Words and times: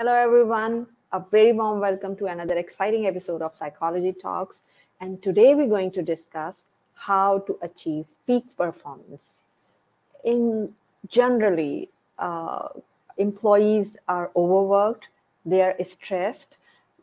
Hello, 0.00 0.14
everyone. 0.14 0.86
A 1.12 1.22
very 1.30 1.52
warm 1.52 1.78
welcome 1.78 2.16
to 2.16 2.24
another 2.24 2.56
exciting 2.56 3.06
episode 3.06 3.42
of 3.42 3.54
Psychology 3.54 4.14
Talks. 4.14 4.56
And 4.98 5.22
today 5.22 5.54
we're 5.54 5.68
going 5.68 5.90
to 5.90 6.00
discuss 6.00 6.62
how 6.94 7.40
to 7.40 7.58
achieve 7.60 8.06
peak 8.26 8.44
performance. 8.56 9.26
In 10.24 10.72
generally, 11.06 11.90
uh, 12.18 12.68
employees 13.18 13.98
are 14.08 14.30
overworked, 14.36 15.08
they 15.44 15.60
are 15.60 15.76
stressed 15.84 16.56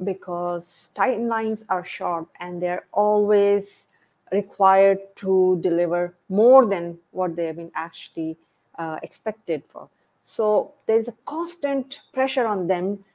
because 0.04 0.90
timelines 0.96 1.64
are 1.70 1.86
short 1.86 2.26
and 2.40 2.60
they're 2.60 2.88
always 2.94 3.86
required 4.32 4.98
to 5.18 5.60
deliver 5.62 6.16
more 6.30 6.66
than 6.66 6.98
what 7.12 7.36
they 7.36 7.46
have 7.46 7.58
been 7.58 7.72
actually 7.76 8.36
uh, 8.80 8.98
expected 9.04 9.62
for. 9.72 9.88
So 10.30 10.74
there's 10.88 11.08
a 11.08 11.14
constant 11.26 12.02
pressure 12.12 12.46
on 12.46 12.68
them 12.68 13.06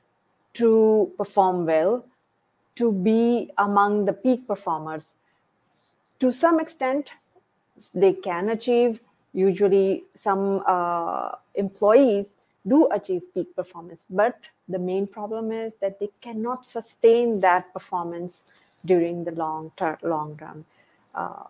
to 0.55 1.13
perform 1.19 1.67
well, 1.67 2.07
to 2.77 2.91
be 2.91 3.51
among 3.59 4.07
the 4.07 4.15
peak 4.15 4.49
performers. 4.49 5.13
To 6.21 6.33
some 6.33 6.59
extent, 6.59 7.11
they 7.93 8.15
can 8.15 8.49
achieve. 8.49 8.99
Usually, 9.35 10.05
some 10.19 10.63
uh, 10.67 11.33
employees 11.55 12.31
do 12.67 12.89
achieve 12.91 13.23
peak 13.35 13.55
performance, 13.55 14.07
but 14.09 14.39
the 14.67 14.79
main 14.79 15.07
problem 15.07 15.53
is 15.53 15.75
that 15.83 16.01
they 16.01 16.09
cannot 16.23 16.65
sustain 16.65 17.41
that 17.41 17.71
performance 17.75 18.41
during 18.87 19.25
the 19.25 19.33
long 19.33 19.71
term, 19.77 19.99
long 20.03 20.39
run. 20.41 20.65
Uh, 21.15 21.45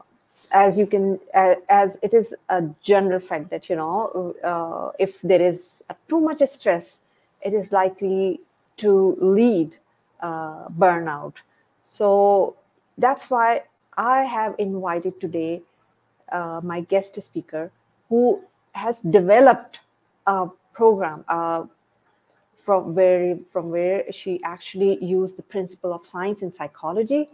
as 0.53 0.78
you 0.78 0.86
can 0.86 1.19
as 1.34 1.98
it 2.03 2.14
is 2.14 2.34
a 2.48 2.62
general 2.83 3.19
fact 3.20 3.50
that 3.50 3.69
you 3.69 3.77
know 3.77 4.34
uh, 4.45 4.92
if 4.98 5.20
there 5.22 5.42
is 5.42 5.83
too 6.08 6.20
much 6.20 6.41
stress 6.41 6.98
it 7.42 7.55
is 7.55 7.72
likely 7.72 8.41
to 8.77 9.17
lead 9.20 9.77
uh, 10.20 10.69
burnout. 10.69 11.34
So 11.84 12.56
that's 12.98 13.30
why 13.30 13.62
i 13.97 14.23
have 14.23 14.55
invited 14.58 15.20
today 15.20 15.62
uh, 16.30 16.61
my 16.62 16.80
guest 16.83 17.20
speaker 17.23 17.70
who 18.08 18.42
has 18.73 19.00
developed 19.00 19.80
a 20.27 20.47
program 20.73 21.25
uh, 21.28 21.64
from 22.64 22.95
where 22.95 23.39
from 23.53 23.70
where 23.70 24.05
she 24.12 24.41
actually 24.45 25.03
used 25.05 25.36
the 25.36 25.42
principle 25.42 25.92
of 25.92 26.06
science 26.06 26.42
and 26.42 26.55
psychology 26.55 27.28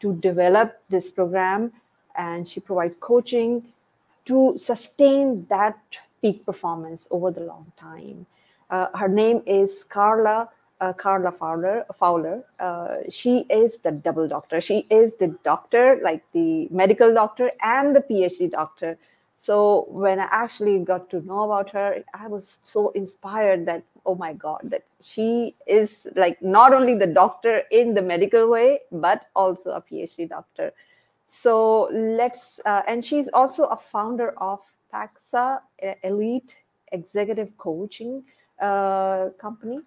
to 0.00 0.14
develop 0.16 0.82
this 0.88 1.10
program 1.10 1.72
and 2.16 2.48
she 2.48 2.60
provides 2.60 2.94
coaching 3.00 3.64
to 4.24 4.54
sustain 4.56 5.46
that 5.48 5.78
peak 6.20 6.44
performance 6.46 7.08
over 7.10 7.30
the 7.30 7.40
long 7.40 7.72
time. 7.76 8.26
Uh, 8.70 8.86
her 8.96 9.08
name 9.08 9.42
is 9.46 9.84
Carla 9.84 10.48
uh, 10.82 10.92
Carla 10.92 11.30
Fowler. 11.30 11.86
Fowler. 11.96 12.44
Uh, 12.58 12.96
she 13.08 13.46
is 13.48 13.78
the 13.78 13.92
double 13.92 14.26
doctor. 14.26 14.60
She 14.60 14.86
is 14.90 15.14
the 15.14 15.28
doctor, 15.44 16.00
like 16.02 16.24
the 16.32 16.68
medical 16.70 17.14
doctor 17.14 17.52
and 17.62 17.94
the 17.94 18.00
PhD 18.00 18.50
doctor. 18.50 18.98
So 19.38 19.86
when 19.88 20.18
I 20.18 20.28
actually 20.30 20.80
got 20.80 21.08
to 21.10 21.20
know 21.24 21.42
about 21.42 21.70
her, 21.70 22.02
I 22.14 22.26
was 22.26 22.60
so 22.64 22.90
inspired 22.90 23.64
that 23.66 23.84
oh 24.04 24.16
my 24.16 24.32
god, 24.32 24.62
that 24.64 24.82
she 25.00 25.54
is 25.68 26.00
like 26.16 26.42
not 26.42 26.74
only 26.74 26.98
the 26.98 27.06
doctor 27.06 27.62
in 27.70 27.94
the 27.94 28.02
medical 28.02 28.50
way, 28.50 28.80
but 28.90 29.26
also 29.36 29.70
a 29.70 29.80
PhD 29.80 30.28
doctor. 30.28 30.72
So 31.34 31.88
let's, 31.90 32.60
uh, 32.66 32.82
and 32.86 33.02
she's 33.02 33.30
also 33.32 33.64
a 33.64 33.76
founder 33.76 34.38
of 34.38 34.60
THAXA 34.92 35.62
Elite 36.04 36.56
Executive 36.92 37.56
Coaching 37.56 38.22
uh, 38.60 39.30
Company. 39.40 39.80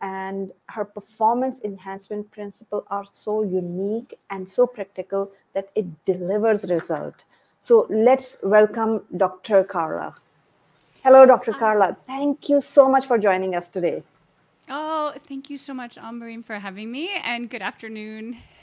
And 0.00 0.50
her 0.66 0.84
performance 0.84 1.60
enhancement 1.62 2.28
principle 2.32 2.84
are 2.90 3.04
so 3.12 3.42
unique 3.44 4.18
and 4.30 4.48
so 4.48 4.66
practical 4.66 5.30
that 5.54 5.68
it 5.76 5.86
delivers 6.04 6.64
result. 6.64 7.22
So 7.60 7.86
let's 7.88 8.36
welcome 8.42 9.02
Dr. 9.16 9.62
Carla. 9.62 10.16
Hello, 11.04 11.24
Dr. 11.26 11.52
Carla. 11.52 11.96
Thank 12.06 12.48
you 12.48 12.60
so 12.60 12.88
much 12.88 13.06
for 13.06 13.18
joining 13.18 13.54
us 13.54 13.68
today. 13.68 14.02
Oh, 14.68 15.14
thank 15.28 15.48
you 15.48 15.58
so 15.58 15.72
much, 15.72 15.96
Ambreen, 15.96 16.44
for 16.44 16.58
having 16.58 16.90
me, 16.90 17.10
and 17.22 17.48
good 17.48 17.62
afternoon. 17.62 18.38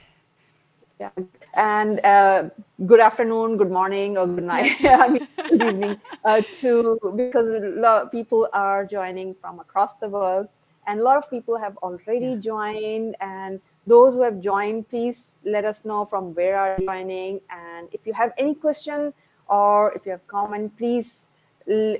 Yeah, 0.97 1.09
and 1.55 1.99
uh, 2.05 2.49
good 2.85 3.01
afternoon, 3.01 3.57
good 3.57 3.69
morning, 3.69 4.17
or 4.17 4.25
good 4.27 4.45
night. 4.45 4.71
I 4.85 5.09
mean, 5.09 5.27
good 5.49 5.61
evening 5.61 5.97
uh, 6.23 6.41
to 6.59 6.97
because 7.17 7.47
a 7.53 7.59
lot 7.75 8.03
of 8.03 8.11
people 8.13 8.47
are 8.53 8.85
joining 8.85 9.35
from 9.35 9.59
across 9.59 9.95
the 9.95 10.07
world, 10.07 10.47
and 10.87 11.01
a 11.01 11.03
lot 11.03 11.17
of 11.17 11.29
people 11.29 11.57
have 11.57 11.75
already 11.77 12.27
yeah. 12.27 12.35
joined. 12.35 13.17
And 13.19 13.59
those 13.85 14.13
who 14.13 14.21
have 14.21 14.39
joined, 14.39 14.87
please 14.87 15.25
let 15.43 15.65
us 15.65 15.83
know 15.83 16.05
from 16.05 16.33
where 16.33 16.57
are 16.57 16.77
you 16.79 16.85
joining, 16.85 17.41
and 17.49 17.89
if 17.91 18.07
you 18.07 18.13
have 18.13 18.31
any 18.37 18.55
question 18.55 19.13
or 19.47 19.91
if 19.93 20.05
you 20.05 20.11
have 20.11 20.25
comment, 20.27 20.77
please 20.77 21.27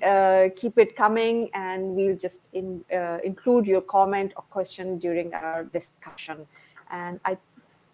uh, 0.03 0.47
keep 0.55 0.77
it 0.77 0.95
coming, 0.95 1.49
and 1.53 1.95
we'll 1.97 2.15
just 2.15 2.39
in, 2.53 2.81
uh, 2.93 3.17
include 3.25 3.65
your 3.65 3.81
comment 3.81 4.31
or 4.37 4.43
question 4.43 4.99
during 4.99 5.33
our 5.33 5.65
discussion. 5.65 6.47
And 6.91 7.19
I 7.25 7.37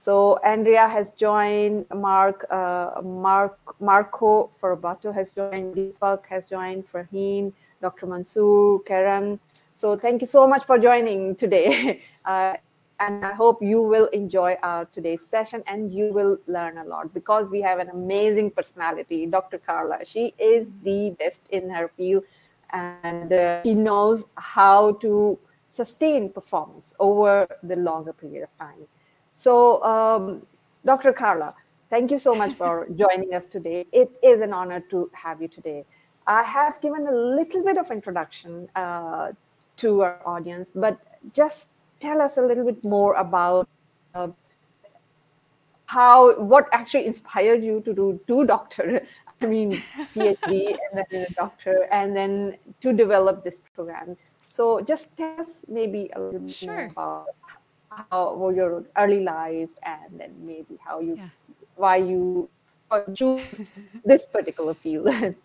so 0.01 0.39
Andrea 0.43 0.87
has 0.87 1.11
joined, 1.11 1.85
Mark, 1.93 2.47
uh, 2.49 3.03
Mark, 3.03 3.59
Marco 3.79 4.49
Forbato 4.59 5.13
has 5.13 5.31
joined, 5.31 5.75
Deepak 5.75 6.25
has 6.25 6.47
joined, 6.47 6.85
Fahim, 6.91 7.53
Dr. 7.83 8.07
Mansoor, 8.07 8.79
Karen. 8.79 9.39
So 9.75 9.95
thank 9.95 10.21
you 10.21 10.25
so 10.25 10.47
much 10.47 10.65
for 10.65 10.79
joining 10.79 11.35
today. 11.35 12.01
Uh, 12.25 12.55
and 12.99 13.25
I 13.25 13.33
hope 13.33 13.63
you 13.63 13.81
will 13.81 14.05
enjoy 14.07 14.55
our 14.61 14.85
today's 14.85 15.21
session 15.27 15.63
and 15.65 15.91
you 15.91 16.13
will 16.13 16.37
learn 16.45 16.77
a 16.77 16.83
lot 16.83 17.11
because 17.15 17.49
we 17.49 17.61
have 17.61 17.79
an 17.79 17.89
amazing 17.89 18.51
personality, 18.51 19.25
Dr. 19.25 19.57
Carla. 19.57 20.05
She 20.05 20.35
is 20.37 20.67
the 20.83 21.15
best 21.17 21.41
in 21.49 21.67
her 21.69 21.89
field 21.97 22.23
and 22.71 23.33
uh, 23.33 23.63
she 23.63 23.73
knows 23.73 24.25
how 24.35 24.93
to 25.01 25.37
sustain 25.71 26.29
performance 26.29 26.93
over 26.99 27.47
the 27.63 27.75
longer 27.75 28.13
period 28.13 28.43
of 28.43 28.57
time. 28.59 28.87
So, 29.41 29.83
um, 29.83 30.45
Dr. 30.85 31.13
Carla, 31.13 31.55
thank 31.89 32.11
you 32.11 32.19
so 32.19 32.35
much 32.35 32.53
for 32.53 32.87
joining 32.95 33.33
us 33.33 33.47
today. 33.47 33.87
It 33.91 34.11
is 34.21 34.39
an 34.39 34.53
honor 34.53 34.81
to 34.91 35.09
have 35.13 35.41
you 35.41 35.47
today. 35.47 35.83
I 36.27 36.43
have 36.43 36.79
given 36.79 37.07
a 37.07 37.11
little 37.11 37.63
bit 37.63 37.79
of 37.79 37.89
introduction 37.89 38.69
uh, 38.75 39.31
to 39.77 40.01
our 40.01 40.21
audience, 40.27 40.71
but 40.75 40.99
just 41.33 41.69
tell 41.99 42.21
us 42.21 42.37
a 42.37 42.41
little 42.41 42.65
bit 42.65 42.83
more 42.83 43.15
about 43.15 43.67
uh, 44.13 44.27
how 45.87 46.39
what 46.39 46.69
actually 46.71 47.07
inspired 47.07 47.63
you 47.63 47.81
to 47.81 47.93
do 47.93 48.19
two 48.25 48.45
doctor 48.45 49.05
i 49.41 49.45
mean 49.45 49.81
phd 50.15 50.77
and 50.85 51.05
then 51.11 51.25
a 51.29 51.33
doctor 51.33 51.85
and 51.91 52.15
then 52.15 52.55
to 52.79 52.93
develop 52.93 53.43
this 53.43 53.59
program 53.75 54.15
so 54.47 54.79
just 54.79 55.15
tell 55.17 55.35
us 55.37 55.49
maybe 55.67 56.09
a 56.15 56.19
little 56.19 56.39
bit 56.39 56.53
sure. 56.53 56.73
more 56.73 56.85
about 56.85 57.25
how 57.91 58.35
were 58.35 58.53
your 58.53 58.83
early 58.97 59.21
life 59.21 59.69
and 59.83 60.19
then 60.19 60.33
maybe 60.41 60.77
how 60.83 60.99
you 60.99 61.15
yeah. 61.15 61.29
why 61.75 61.97
you 61.97 62.49
choose 63.13 63.71
this 64.05 64.25
particular 64.25 64.73
field 64.73 65.09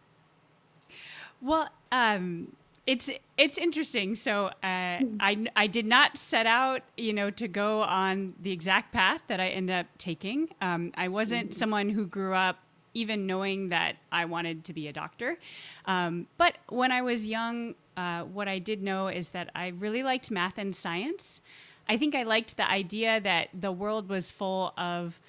well 1.40 1.68
um 1.92 2.48
it's 2.86 3.10
it's 3.36 3.58
interesting 3.58 4.14
so 4.14 4.46
uh, 4.62 4.98
hmm. 4.98 5.16
I, 5.18 5.46
I 5.56 5.66
did 5.66 5.86
not 5.86 6.16
set 6.16 6.46
out 6.46 6.82
you 6.96 7.12
know 7.12 7.30
to 7.30 7.48
go 7.48 7.82
on 7.82 8.34
the 8.40 8.52
exact 8.52 8.92
path 8.92 9.22
that 9.26 9.40
i 9.40 9.48
ended 9.48 9.76
up 9.76 9.86
taking 9.98 10.48
um, 10.60 10.92
i 10.96 11.08
wasn't 11.08 11.50
mm-hmm. 11.50 11.58
someone 11.58 11.88
who 11.88 12.06
grew 12.06 12.34
up 12.34 12.58
even 12.94 13.26
knowing 13.26 13.68
that 13.70 13.96
i 14.10 14.24
wanted 14.24 14.64
to 14.64 14.72
be 14.72 14.88
a 14.88 14.92
doctor 14.92 15.38
um, 15.86 16.26
but 16.38 16.56
when 16.68 16.92
i 16.92 17.02
was 17.02 17.28
young 17.28 17.74
uh, 17.96 18.22
what 18.22 18.46
i 18.48 18.58
did 18.58 18.82
know 18.82 19.08
is 19.08 19.30
that 19.30 19.50
i 19.54 19.68
really 19.68 20.02
liked 20.02 20.30
math 20.30 20.58
and 20.58 20.74
science 20.74 21.40
I 21.88 21.96
think 21.96 22.14
I 22.14 22.24
liked 22.24 22.56
the 22.56 22.68
idea 22.68 23.20
that 23.20 23.48
the 23.54 23.72
world 23.72 24.08
was 24.08 24.30
full 24.30 24.72
of 24.76 25.20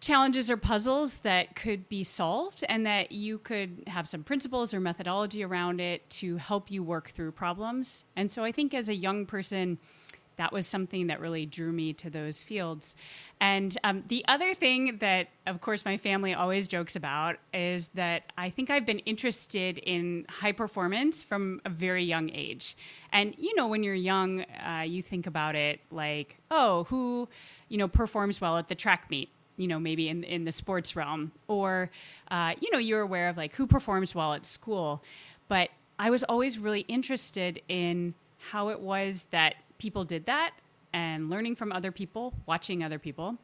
challenges 0.00 0.50
or 0.50 0.56
puzzles 0.56 1.18
that 1.18 1.54
could 1.54 1.88
be 1.88 2.02
solved 2.02 2.64
and 2.68 2.84
that 2.84 3.12
you 3.12 3.38
could 3.38 3.84
have 3.86 4.08
some 4.08 4.24
principles 4.24 4.74
or 4.74 4.80
methodology 4.80 5.44
around 5.44 5.80
it 5.80 6.08
to 6.10 6.36
help 6.38 6.70
you 6.70 6.82
work 6.82 7.10
through 7.10 7.30
problems. 7.30 8.04
And 8.16 8.30
so 8.30 8.42
I 8.42 8.50
think 8.50 8.74
as 8.74 8.88
a 8.88 8.94
young 8.94 9.26
person, 9.26 9.78
that 10.42 10.52
was 10.52 10.66
something 10.66 11.06
that 11.06 11.20
really 11.20 11.46
drew 11.46 11.70
me 11.70 11.92
to 11.92 12.10
those 12.10 12.42
fields. 12.42 12.96
And 13.40 13.78
um, 13.84 14.02
the 14.08 14.24
other 14.26 14.54
thing 14.54 14.98
that, 14.98 15.28
of 15.46 15.60
course, 15.60 15.84
my 15.84 15.96
family 15.96 16.34
always 16.34 16.66
jokes 16.66 16.96
about 16.96 17.36
is 17.54 17.88
that 17.94 18.24
I 18.36 18.50
think 18.50 18.68
I've 18.68 18.84
been 18.84 18.98
interested 19.00 19.78
in 19.78 20.26
high 20.28 20.50
performance 20.50 21.22
from 21.22 21.60
a 21.64 21.70
very 21.70 22.02
young 22.02 22.28
age. 22.30 22.76
And, 23.12 23.36
you 23.38 23.54
know, 23.54 23.68
when 23.68 23.84
you're 23.84 23.94
young, 23.94 24.40
uh, 24.40 24.82
you 24.84 25.00
think 25.00 25.28
about 25.28 25.54
it 25.54 25.78
like, 25.92 26.38
oh, 26.50 26.84
who, 26.84 27.28
you 27.68 27.78
know, 27.78 27.86
performs 27.86 28.40
well 28.40 28.58
at 28.58 28.66
the 28.66 28.74
track 28.74 29.10
meet? 29.10 29.28
you 29.58 29.68
know 29.68 29.78
maybe 29.78 30.08
in 30.08 30.24
in 30.24 30.44
the 30.46 30.50
sports 30.50 30.96
realm 30.96 31.30
or 31.46 31.90
uh, 32.30 32.54
you 32.58 32.70
know 32.72 32.78
you're 32.78 33.02
aware 33.02 33.28
of 33.28 33.36
like 33.36 33.54
who 33.54 33.66
performs 33.66 34.14
well 34.14 34.32
at 34.32 34.46
school 34.46 35.02
but 35.46 35.68
i 35.98 36.08
was 36.08 36.24
always 36.24 36.58
really 36.58 36.80
interested 36.88 37.60
in 37.68 38.14
how 38.50 38.68
it 38.68 38.80
was 38.80 39.26
that 39.30 39.54
people 39.82 40.04
did 40.04 40.24
that 40.26 40.52
and 40.92 41.28
learning 41.28 41.56
from 41.56 41.72
other 41.72 41.90
people, 41.90 42.32
watching 42.46 42.84
other 42.84 43.00
people. 43.00 43.36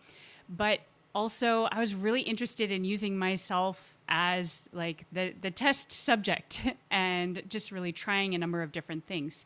But 0.48 0.78
also, 1.14 1.64
I 1.72 1.80
was 1.80 1.96
really 1.96 2.20
interested 2.20 2.70
in 2.70 2.84
using 2.84 3.18
myself 3.18 3.96
as 4.08 4.68
like 4.72 5.04
the, 5.10 5.34
the 5.42 5.50
test 5.50 5.90
subject 5.90 6.62
and 6.92 7.42
just 7.48 7.72
really 7.72 7.92
trying 7.92 8.34
a 8.34 8.38
number 8.38 8.62
of 8.62 8.70
different 8.70 9.04
things. 9.06 9.44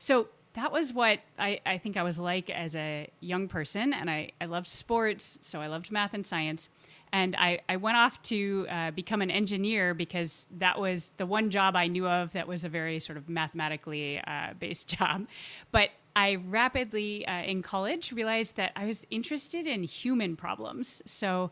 So 0.00 0.28
that 0.54 0.72
was 0.72 0.92
what 0.92 1.20
I, 1.38 1.60
I 1.64 1.78
think 1.78 1.96
I 1.96 2.02
was 2.02 2.18
like 2.18 2.50
as 2.50 2.74
a 2.74 3.08
young 3.20 3.46
person. 3.46 3.92
And 3.92 4.10
I, 4.10 4.32
I 4.40 4.46
loved 4.46 4.66
sports, 4.66 5.38
so 5.42 5.60
I 5.60 5.68
loved 5.68 5.92
math 5.92 6.12
and 6.12 6.26
science. 6.26 6.68
And 7.12 7.36
I, 7.36 7.60
I 7.68 7.76
went 7.76 7.96
off 7.96 8.20
to 8.22 8.66
uh, 8.68 8.90
become 8.90 9.22
an 9.22 9.30
engineer 9.30 9.94
because 9.94 10.46
that 10.58 10.80
was 10.80 11.12
the 11.18 11.26
one 11.26 11.50
job 11.50 11.76
I 11.76 11.86
knew 11.86 12.08
of 12.08 12.32
that 12.32 12.48
was 12.48 12.64
a 12.64 12.68
very 12.68 12.98
sort 12.98 13.16
of 13.16 13.28
mathematically 13.28 14.20
uh, 14.26 14.54
based 14.58 14.88
job. 14.98 15.28
But 15.70 15.90
I 16.16 16.36
rapidly 16.36 17.26
uh, 17.28 17.42
in 17.42 17.62
college 17.62 18.10
realized 18.10 18.56
that 18.56 18.72
I 18.74 18.86
was 18.86 19.06
interested 19.10 19.66
in 19.66 19.82
human 19.82 20.34
problems. 20.34 21.02
So 21.04 21.50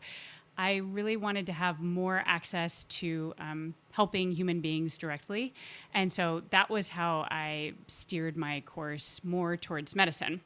I 0.57 0.77
really 0.77 1.17
wanted 1.17 1.45
to 1.45 1.53
have 1.53 1.79
more 1.81 2.23
access 2.25 2.85
to 2.85 3.35
um, 3.37 3.75
helping 3.91 4.31
human 4.31 4.61
beings 4.61 4.97
directly. 4.97 5.53
And 5.93 6.11
so 6.11 6.41
that 6.49 6.71
was 6.71 6.89
how 6.89 7.27
I 7.29 7.73
steered 7.87 8.35
my 8.35 8.61
course 8.61 9.21
more 9.23 9.55
towards 9.55 9.95
medicine. 9.95 10.41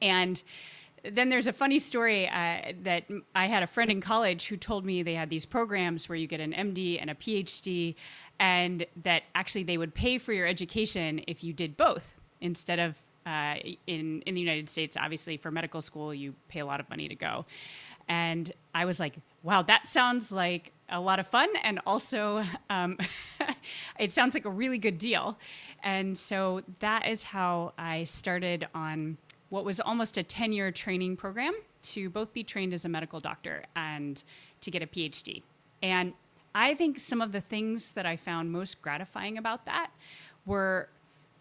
And 0.00 0.42
then 1.04 1.28
there's 1.28 1.46
a 1.46 1.52
funny 1.52 1.78
story 1.78 2.28
uh, 2.28 2.72
that 2.84 3.04
I 3.34 3.48
had 3.48 3.62
a 3.62 3.66
friend 3.66 3.90
in 3.90 4.00
college 4.00 4.46
who 4.46 4.56
told 4.56 4.86
me 4.86 5.02
they 5.02 5.14
had 5.14 5.28
these 5.28 5.44
programs 5.44 6.08
where 6.08 6.16
you 6.16 6.26
get 6.26 6.40
an 6.40 6.52
MD 6.52 6.98
and 7.00 7.10
a 7.10 7.14
PhD, 7.14 7.96
and 8.38 8.86
that 9.02 9.24
actually 9.34 9.64
they 9.64 9.76
would 9.76 9.94
pay 9.94 10.16
for 10.16 10.32
your 10.32 10.46
education 10.46 11.22
if 11.26 11.44
you 11.44 11.52
did 11.52 11.76
both 11.76 12.14
instead 12.40 12.78
of 12.78 12.96
uh, 13.26 13.56
in 13.86 14.22
in 14.22 14.34
the 14.34 14.40
United 14.40 14.68
States. 14.68 14.96
Obviously, 14.96 15.36
for 15.36 15.50
medical 15.50 15.80
school, 15.80 16.12
you 16.14 16.34
pay 16.48 16.60
a 16.60 16.66
lot 16.66 16.80
of 16.80 16.88
money 16.90 17.08
to 17.08 17.14
go, 17.14 17.44
and 18.08 18.52
I 18.74 18.84
was 18.84 19.00
like, 19.00 19.14
wow, 19.42 19.62
that 19.62 19.86
sounds 19.86 20.32
like 20.32 20.72
a 20.88 21.00
lot 21.00 21.18
of 21.18 21.26
fun. 21.26 21.48
And 21.62 21.80
also, 21.86 22.44
um, 22.70 22.98
it 23.98 24.12
sounds 24.12 24.34
like 24.34 24.44
a 24.44 24.50
really 24.50 24.78
good 24.78 24.98
deal. 24.98 25.38
And 25.82 26.16
so 26.16 26.62
that 26.78 27.08
is 27.08 27.22
how 27.22 27.72
I 27.78 28.04
started 28.04 28.68
on 28.74 29.16
what 29.48 29.64
was 29.64 29.80
almost 29.80 30.16
a 30.16 30.22
10 30.22 30.52
year 30.52 30.70
training 30.70 31.16
program 31.16 31.54
to 31.82 32.08
both 32.08 32.32
be 32.32 32.44
trained 32.44 32.72
as 32.72 32.84
a 32.84 32.88
medical 32.88 33.20
doctor 33.20 33.64
and 33.74 34.22
to 34.60 34.70
get 34.70 34.82
a 34.82 34.86
PhD. 34.86 35.42
And 35.82 36.14
I 36.54 36.74
think 36.74 36.98
some 36.98 37.20
of 37.20 37.32
the 37.32 37.40
things 37.40 37.92
that 37.92 38.06
I 38.06 38.16
found 38.16 38.52
most 38.52 38.80
gratifying 38.80 39.36
about 39.38 39.64
that 39.66 39.90
were 40.46 40.88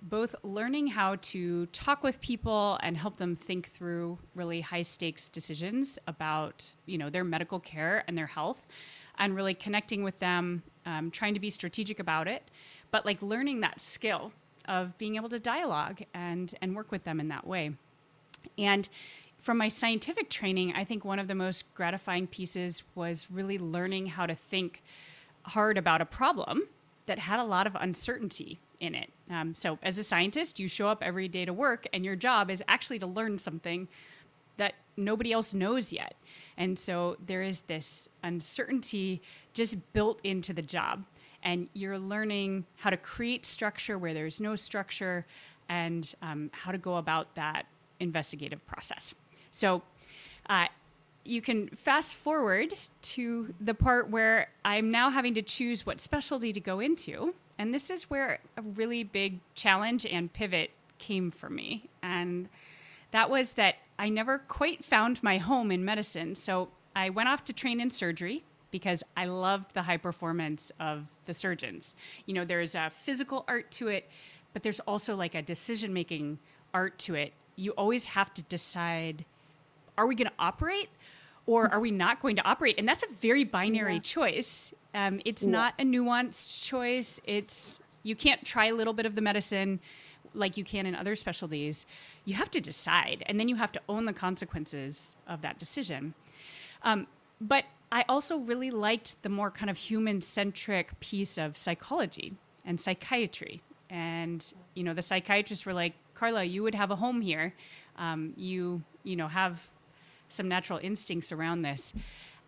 both 0.02 0.36
learning 0.44 0.88
how 0.88 1.16
to 1.22 1.66
talk 1.68 2.04
with 2.04 2.20
people 2.22 2.80
and 2.82 2.98
help 2.98 3.18
them 3.18 3.36
think 3.36 3.72
through 3.72 4.18
really 4.36 4.62
high 4.62 4.82
stakes 4.82 5.30
decisions 5.30 6.00
about 6.08 6.72
you 6.86 6.98
know 6.98 7.10
their 7.10 7.24
medical 7.24 7.60
care 7.60 8.04
and 8.08 8.18
their 8.18 8.28
health 8.28 8.66
and 9.20 9.36
really 9.36 9.54
connecting 9.54 10.04
with 10.04 10.18
them 10.20 10.64
um, 10.86 11.12
trying 11.12 11.34
to 11.34 11.40
be 11.40 11.50
strategic 11.50 12.00
about 12.00 12.28
it 12.28 12.44
but 12.90 13.06
like 13.06 13.22
learning 13.22 13.62
that 13.62 13.80
skill 13.80 14.32
of 14.68 14.98
being 14.98 15.16
able 15.16 15.30
to 15.30 15.40
dialogue 15.40 16.02
and 16.14 16.56
and 16.62 16.76
work 16.76 16.92
with 16.92 17.04
them 17.04 17.20
in 17.20 17.28
that 17.30 17.46
way. 17.46 17.72
And 18.58 18.88
from 19.42 19.58
my 19.58 19.68
scientific 19.68 20.30
training 20.30 20.72
i 20.76 20.84
think 20.84 21.04
one 21.04 21.18
of 21.18 21.28
the 21.28 21.36
most 21.36 21.66
gratifying 21.74 22.28
pieces 22.28 22.84
was 22.94 23.28
really 23.32 23.58
learning 23.58 24.06
how 24.06 24.26
to 24.26 24.36
think 24.36 24.84
hard 25.44 25.78
about 25.78 26.00
a 26.00 26.06
problem 26.06 26.62
that 27.08 27.18
had 27.18 27.40
a 27.40 27.44
lot 27.44 27.66
of 27.66 27.76
uncertainty 27.76 28.60
in 28.82 28.96
it. 28.96 29.10
Um, 29.30 29.54
so, 29.56 29.80
as 29.82 29.98
a 29.98 30.04
scientist, 30.04 30.60
you 30.60 30.68
show 30.68 30.90
up 30.90 31.02
every 31.02 31.30
day 31.30 31.46
to 31.46 31.54
work, 31.54 31.88
and 31.94 32.04
your 32.04 32.18
job 32.18 32.50
is 32.50 32.62
actually 32.68 33.00
to 33.00 33.08
learn 33.08 33.38
something 33.38 33.88
that 34.58 34.74
nobody 34.98 35.32
else 35.32 35.54
knows 35.54 35.94
yet. 35.94 36.16
And 36.58 36.78
so, 36.78 37.16
there 37.26 37.44
is 37.44 37.62
this 37.62 38.10
uncertainty 38.24 39.22
just 39.54 39.78
built 39.94 40.20
into 40.24 40.52
the 40.52 40.62
job. 40.62 41.06
And 41.44 41.70
you're 41.74 41.98
learning 41.98 42.66
how 42.78 42.90
to 42.90 42.98
create 42.98 43.46
structure 43.46 43.98
where 43.98 44.14
there's 44.14 44.42
no 44.42 44.56
structure 44.56 45.26
and 45.70 46.14
um, 46.22 46.52
how 46.54 46.72
to 46.72 46.78
go 46.78 46.98
about 46.98 47.34
that 47.36 47.66
investigative 48.00 48.66
process. 48.68 49.16
So, 49.52 49.84
uh, 50.50 50.66
you 51.24 51.42
can 51.42 51.70
fast 51.70 52.16
forward 52.16 52.74
to 53.02 53.54
the 53.62 53.76
part 53.76 54.10
where 54.10 54.50
I'm 54.66 54.90
now 54.90 55.12
having 55.12 55.36
to 55.36 55.44
choose 55.44 55.86
what 55.86 56.02
specialty 56.02 56.52
to 56.52 56.60
go 56.60 56.80
into. 56.80 57.36
And 57.62 57.76
this 57.76 57.92
is 57.92 58.10
where 58.10 58.40
a 58.58 58.64
really 58.64 59.04
big 59.04 59.40
challenge 59.54 60.04
and 60.04 60.34
pivot 60.34 60.72
came 60.98 61.30
for 61.30 61.48
me. 61.48 61.90
And 62.02 62.50
that 63.12 63.30
was 63.30 63.52
that 63.52 63.76
I 64.00 64.10
never 64.10 64.40
quite 64.40 64.84
found 64.84 65.22
my 65.22 65.38
home 65.38 65.72
in 65.72 65.86
medicine. 65.86 66.34
So 66.34 66.70
I 66.96 67.12
went 67.12 67.30
off 67.30 67.44
to 67.44 67.54
train 67.54 67.80
in 67.80 67.92
surgery 67.92 68.44
because 68.72 69.04
I 69.16 69.26
loved 69.26 69.76
the 69.76 69.84
high 69.84 69.98
performance 69.98 70.72
of 70.80 71.06
the 71.28 71.36
surgeons. 71.36 71.94
You 72.26 72.34
know, 72.34 72.46
there's 72.46 72.74
a 72.74 72.92
physical 73.04 73.46
art 73.48 73.70
to 73.74 73.90
it, 73.90 74.10
but 74.54 74.64
there's 74.64 74.80
also 74.80 75.16
like 75.16 75.36
a 75.36 75.44
decision 75.44 75.94
making 75.94 76.40
art 76.74 76.98
to 77.00 77.14
it. 77.14 77.32
You 77.56 77.74
always 77.74 78.06
have 78.06 78.34
to 78.34 78.42
decide 78.42 79.24
are 80.00 80.08
we 80.08 80.16
going 80.16 80.30
to 80.30 80.34
operate 80.40 80.90
or 81.46 81.72
are 81.72 81.80
we 81.80 81.92
not 81.92 82.22
going 82.22 82.36
to 82.36 82.44
operate? 82.44 82.76
And 82.78 82.88
that's 82.88 83.04
a 83.04 83.14
very 83.20 83.44
binary 83.44 83.96
yeah. 83.96 84.02
choice. 84.02 84.74
Um, 84.94 85.22
it's 85.26 85.44
yeah. 85.44 85.50
not 85.50 85.74
a 85.80 85.84
nuanced 85.84 86.64
choice. 86.64 87.20
It's 87.26 87.80
you 88.04 88.16
can't 88.16 88.44
try 88.46 88.68
a 88.68 88.74
little 88.74 88.94
bit 88.94 89.06
of 89.06 89.16
the 89.16 89.22
medicine 89.22 89.80
like 90.34 90.58
you 90.58 90.64
can 90.64 90.86
in 90.86 90.96
other 90.96 91.16
specialties. 91.16 91.86
You 92.26 92.36
have 92.36 92.52
to 92.52 92.62
decide, 92.62 93.24
and 93.26 93.40
then 93.40 93.50
you 93.50 93.56
have 93.56 93.72
to 93.74 93.82
own 93.90 94.06
the 94.06 94.14
consequences 94.14 95.16
of 95.28 95.42
that 95.42 95.60
decision. 95.60 96.14
Um, 96.84 97.08
but 97.40 97.66
I 97.92 98.06
also 98.08 98.38
really 98.38 98.72
liked 98.72 99.22
the 99.24 99.30
more 99.30 99.52
kind 99.52 99.70
of 99.70 99.78
human 99.78 100.22
centric 100.22 101.00
piece 101.00 101.38
of 101.38 101.58
psychology 101.58 102.34
and 102.66 102.80
psychiatry. 102.80 103.62
And 103.90 104.46
you 104.74 104.84
know, 104.84 104.94
the 104.94 105.02
psychiatrists 105.02 105.66
were 105.66 105.74
like, 105.74 105.94
"Carla, 106.14 106.44
you 106.44 106.64
would 106.64 106.76
have 106.76 106.92
a 106.92 106.96
home 106.96 107.22
here. 107.22 107.54
Um, 107.98 108.34
you 108.38 108.84
you 109.04 109.16
know 109.16 109.28
have 109.28 109.70
some 110.32 110.48
natural 110.48 110.80
instincts 110.82 111.32
around 111.32 111.62
this." 111.62 111.94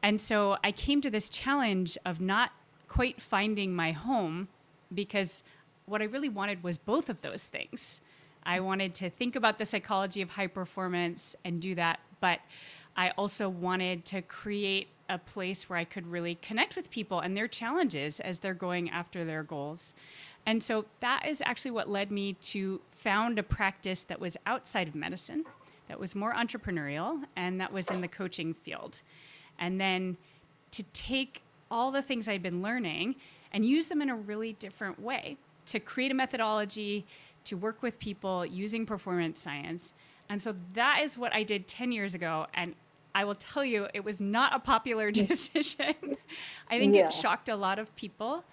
And 0.01 0.19
so 0.19 0.57
I 0.63 0.71
came 0.71 1.01
to 1.01 1.09
this 1.09 1.29
challenge 1.29 1.97
of 2.05 2.19
not 2.19 2.51
quite 2.87 3.21
finding 3.21 3.73
my 3.73 3.91
home 3.91 4.49
because 4.93 5.43
what 5.85 6.01
I 6.01 6.05
really 6.05 6.29
wanted 6.29 6.63
was 6.63 6.77
both 6.77 7.09
of 7.09 7.21
those 7.21 7.45
things. 7.45 8.01
I 8.43 8.59
wanted 8.59 8.93
to 8.95 9.09
think 9.09 9.35
about 9.35 9.57
the 9.57 9.65
psychology 9.65 10.21
of 10.21 10.31
high 10.31 10.47
performance 10.47 11.35
and 11.43 11.61
do 11.61 11.75
that, 11.75 11.99
but 12.19 12.41
I 12.95 13.11
also 13.11 13.49
wanted 13.49 14.05
to 14.05 14.21
create 14.21 14.89
a 15.09 15.17
place 15.17 15.69
where 15.69 15.79
I 15.79 15.85
could 15.85 16.07
really 16.07 16.35
connect 16.35 16.75
with 16.75 16.91
people 16.91 17.19
and 17.19 17.35
their 17.35 17.47
challenges 17.47 18.19
as 18.19 18.39
they're 18.39 18.53
going 18.53 18.89
after 18.89 19.25
their 19.25 19.43
goals. 19.43 19.93
And 20.45 20.61
so 20.61 20.85
that 20.99 21.25
is 21.25 21.41
actually 21.45 21.71
what 21.71 21.89
led 21.89 22.11
me 22.11 22.33
to 22.33 22.81
found 22.91 23.39
a 23.39 23.43
practice 23.43 24.03
that 24.03 24.19
was 24.19 24.37
outside 24.45 24.89
of 24.89 24.95
medicine, 24.95 25.45
that 25.87 25.99
was 25.99 26.15
more 26.15 26.33
entrepreneurial, 26.33 27.23
and 27.35 27.59
that 27.59 27.71
was 27.71 27.89
in 27.89 28.01
the 28.01 28.07
coaching 28.07 28.53
field 28.53 29.01
and 29.59 29.79
then 29.79 30.17
to 30.71 30.83
take 30.93 31.41
all 31.69 31.91
the 31.91 32.01
things 32.01 32.27
I'd 32.27 32.43
been 32.43 32.61
learning 32.61 33.15
and 33.51 33.65
use 33.65 33.87
them 33.87 34.01
in 34.01 34.09
a 34.09 34.15
really 34.15 34.53
different 34.53 34.99
way 34.99 35.37
to 35.67 35.79
create 35.79 36.11
a 36.11 36.15
methodology 36.15 37.05
to 37.45 37.55
work 37.55 37.81
with 37.81 37.99
people 37.99 38.45
using 38.45 38.85
performance 38.85 39.41
science. 39.41 39.93
And 40.29 40.41
so 40.41 40.55
that 40.73 41.01
is 41.03 41.17
what 41.17 41.33
I 41.33 41.43
did 41.43 41.67
10 41.67 41.91
years 41.91 42.15
ago. 42.15 42.47
And 42.53 42.75
I 43.13 43.25
will 43.25 43.35
tell 43.35 43.63
you, 43.63 43.87
it 43.93 44.03
was 44.03 44.19
not 44.19 44.55
a 44.55 44.59
popular 44.59 45.11
decision. 45.11 46.17
I 46.69 46.79
think 46.79 46.95
yeah. 46.95 47.07
it 47.07 47.13
shocked 47.13 47.49
a 47.49 47.55
lot 47.55 47.79
of 47.79 47.95
people. 47.95 48.43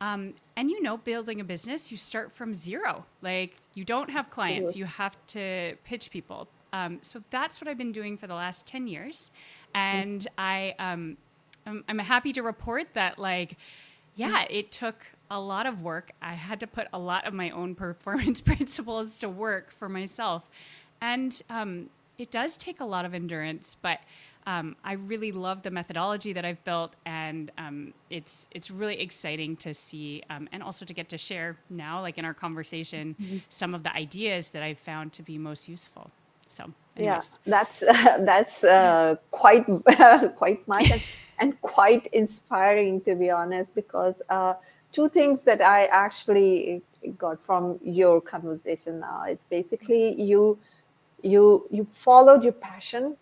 Um, 0.00 0.34
and 0.56 0.70
you 0.70 0.82
know, 0.82 0.98
building 0.98 1.40
a 1.40 1.44
business, 1.44 1.90
you 1.90 1.96
start 1.96 2.32
from 2.32 2.52
zero. 2.54 3.06
Like, 3.22 3.56
you 3.74 3.84
don't 3.84 4.10
have 4.10 4.30
clients, 4.30 4.76
you 4.76 4.84
have 4.84 5.16
to 5.28 5.76
pitch 5.84 6.10
people. 6.10 6.48
Um, 6.76 6.98
so 7.00 7.22
that's 7.30 7.60
what 7.60 7.68
I've 7.68 7.78
been 7.78 7.92
doing 7.92 8.18
for 8.18 8.26
the 8.26 8.34
last 8.34 8.66
10 8.66 8.86
years. 8.86 9.30
And 9.74 10.26
I 10.36 10.74
um, 10.78 11.16
I'm, 11.64 11.84
I'm 11.88 11.98
happy 11.98 12.32
to 12.34 12.42
report 12.42 12.88
that 12.94 13.18
like 13.18 13.56
yeah 14.14 14.44
it 14.48 14.70
took 14.70 15.06
a 15.30 15.40
lot 15.40 15.66
of 15.66 15.82
work. 15.82 16.12
I 16.20 16.34
had 16.34 16.60
to 16.60 16.66
put 16.66 16.88
a 16.92 16.98
lot 16.98 17.26
of 17.26 17.32
my 17.32 17.50
own 17.50 17.74
performance 17.86 18.40
principles 18.40 19.16
to 19.18 19.28
work 19.28 19.72
for 19.78 19.88
myself. 19.88 20.44
And 21.00 21.40
um, 21.48 21.88
it 22.18 22.30
does 22.30 22.56
take 22.56 22.80
a 22.80 22.84
lot 22.84 23.04
of 23.04 23.14
endurance 23.14 23.76
but 23.80 24.00
um, 24.48 24.76
I 24.84 24.92
really 24.92 25.32
love 25.32 25.62
the 25.62 25.72
methodology 25.72 26.32
that 26.32 26.44
I've 26.44 26.62
built, 26.62 26.94
and 27.04 27.50
um, 27.58 27.92
it's 28.10 28.46
it's 28.52 28.70
really 28.70 29.00
exciting 29.00 29.56
to 29.56 29.74
see, 29.74 30.22
um, 30.30 30.48
and 30.52 30.62
also 30.62 30.84
to 30.84 30.94
get 30.94 31.08
to 31.08 31.18
share 31.18 31.56
now, 31.68 32.00
like 32.00 32.16
in 32.16 32.24
our 32.24 32.32
conversation, 32.32 33.16
mm-hmm. 33.20 33.38
some 33.48 33.74
of 33.74 33.82
the 33.82 33.92
ideas 33.92 34.50
that 34.50 34.62
I've 34.62 34.78
found 34.78 35.12
to 35.14 35.22
be 35.24 35.36
most 35.36 35.68
useful. 35.68 36.12
So 36.46 36.64
anyways. 36.96 37.38
yeah, 37.44 37.50
that's 37.50 37.82
uh, 37.82 38.18
that's 38.24 38.64
uh, 38.64 39.16
quite 39.30 39.66
quite 40.36 40.66
much 40.66 40.90
and, 40.90 41.02
and, 41.38 41.60
quite 41.60 42.06
inspiring 42.12 43.00
to 43.02 43.14
be 43.14 43.30
honest, 43.30 43.74
because 43.74 44.14
uh, 44.28 44.54
two 44.92 45.08
things 45.08 45.40
that 45.42 45.60
I 45.60 45.86
actually 45.86 46.82
got 47.18 47.44
from 47.44 47.78
your 47.82 48.20
conversation 48.20 49.00
now. 49.00 49.24
It's 49.24 49.44
basically 49.44 50.20
you 50.20 50.58
you 51.22 51.66
you 51.70 51.86
followed 51.92 52.42
your 52.42 52.52
passion 52.52 53.16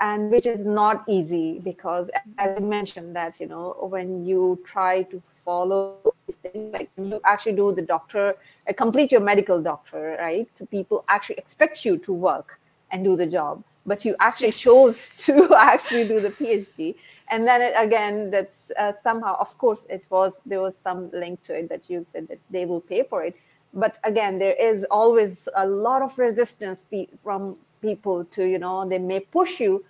and 0.00 0.30
which 0.30 0.46
is 0.46 0.64
not 0.64 1.04
easy 1.08 1.60
because 1.60 2.10
as 2.38 2.56
I 2.56 2.60
mentioned 2.60 3.14
that 3.16 3.38
you 3.40 3.46
know 3.46 3.76
when 3.80 4.24
you 4.24 4.60
try 4.66 5.02
to 5.04 5.22
follow 5.44 6.14
these 6.32 6.52
things 6.52 6.72
like 6.72 6.90
you 6.96 7.20
actually 7.24 7.52
do 7.52 7.72
the 7.72 7.82
doctor 7.82 8.34
uh, 8.68 8.72
complete 8.72 9.12
your 9.12 9.20
medical 9.20 9.60
doctor 9.60 10.16
right? 10.18 10.48
So 10.54 10.66
people 10.66 11.04
actually 11.08 11.38
expect 11.38 11.84
you 11.84 11.98
to 11.98 12.12
work 12.12 12.60
and 12.90 13.04
do 13.04 13.16
the 13.16 13.26
job 13.26 13.62
but 13.84 14.04
you 14.04 14.14
actually 14.20 14.48
yes. 14.48 14.58
chose 14.58 15.10
to 15.16 15.54
actually 15.56 16.06
do 16.06 16.20
the 16.20 16.30
phd 16.30 16.94
and 17.30 17.46
then 17.46 17.60
it, 17.60 17.74
again 17.76 18.30
that's 18.30 18.70
uh, 18.78 18.92
somehow 19.02 19.36
of 19.38 19.56
course 19.58 19.84
it 19.88 20.04
was 20.10 20.40
there 20.46 20.60
was 20.60 20.74
some 20.76 21.10
link 21.12 21.42
to 21.44 21.54
it 21.54 21.68
that 21.68 21.88
you 21.88 22.04
said 22.04 22.28
that 22.28 22.38
they 22.50 22.64
will 22.64 22.80
pay 22.80 23.02
for 23.02 23.24
it. 23.24 23.34
But 23.74 23.96
again 24.04 24.38
there 24.38 24.52
is 24.54 24.84
always 24.90 25.48
a 25.56 25.66
lot 25.66 26.02
of 26.02 26.18
resistance 26.18 26.86
from 27.22 27.56
people 27.80 28.24
to 28.26 28.44
you 28.44 28.58
know 28.58 28.88
they 28.88 28.98
may 28.98 29.20
push 29.20 29.60
you 29.60 29.84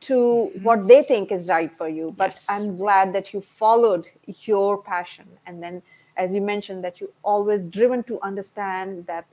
to 0.00 0.14
mm-hmm. 0.14 0.62
what 0.62 0.86
they 0.86 1.02
think 1.02 1.32
is 1.32 1.48
right 1.48 1.70
for 1.76 1.88
you 1.88 2.14
but 2.16 2.30
yes. 2.30 2.46
i'm 2.48 2.76
glad 2.76 3.12
that 3.12 3.32
you 3.32 3.40
followed 3.40 4.06
your 4.44 4.82
passion 4.82 5.26
and 5.46 5.62
then 5.62 5.82
as 6.16 6.32
you 6.32 6.40
mentioned 6.40 6.82
that 6.84 7.00
you 7.00 7.12
always 7.22 7.64
driven 7.64 8.02
to 8.02 8.20
understand 8.22 9.06
that 9.06 9.26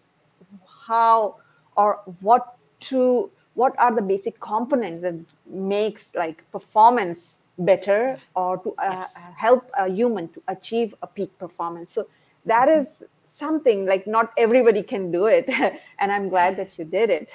how 0.87 1.35
or 1.75 1.99
what 2.21 2.57
to 2.79 3.29
what 3.55 3.75
are 3.77 3.93
the 3.93 4.01
basic 4.01 4.39
components 4.39 5.03
that 5.03 5.15
makes 5.45 6.07
like 6.15 6.49
performance 6.51 7.35
better 7.59 8.17
or 8.35 8.57
to 8.57 8.73
uh, 8.79 8.89
yes. 8.93 9.15
help 9.35 9.69
a 9.77 9.87
human 9.87 10.27
to 10.29 10.41
achieve 10.47 10.95
a 11.01 11.07
peak 11.07 11.37
performance 11.37 11.93
so 11.93 12.07
that 12.45 12.67
mm-hmm. 12.67 12.81
is 12.81 13.03
something 13.35 13.85
like 13.85 14.07
not 14.07 14.31
everybody 14.37 14.81
can 14.81 15.11
do 15.11 15.25
it 15.25 15.47
and 15.99 16.11
i'm 16.11 16.29
glad 16.29 16.55
that 16.57 16.77
you 16.77 16.85
did 16.85 17.09
it 17.09 17.31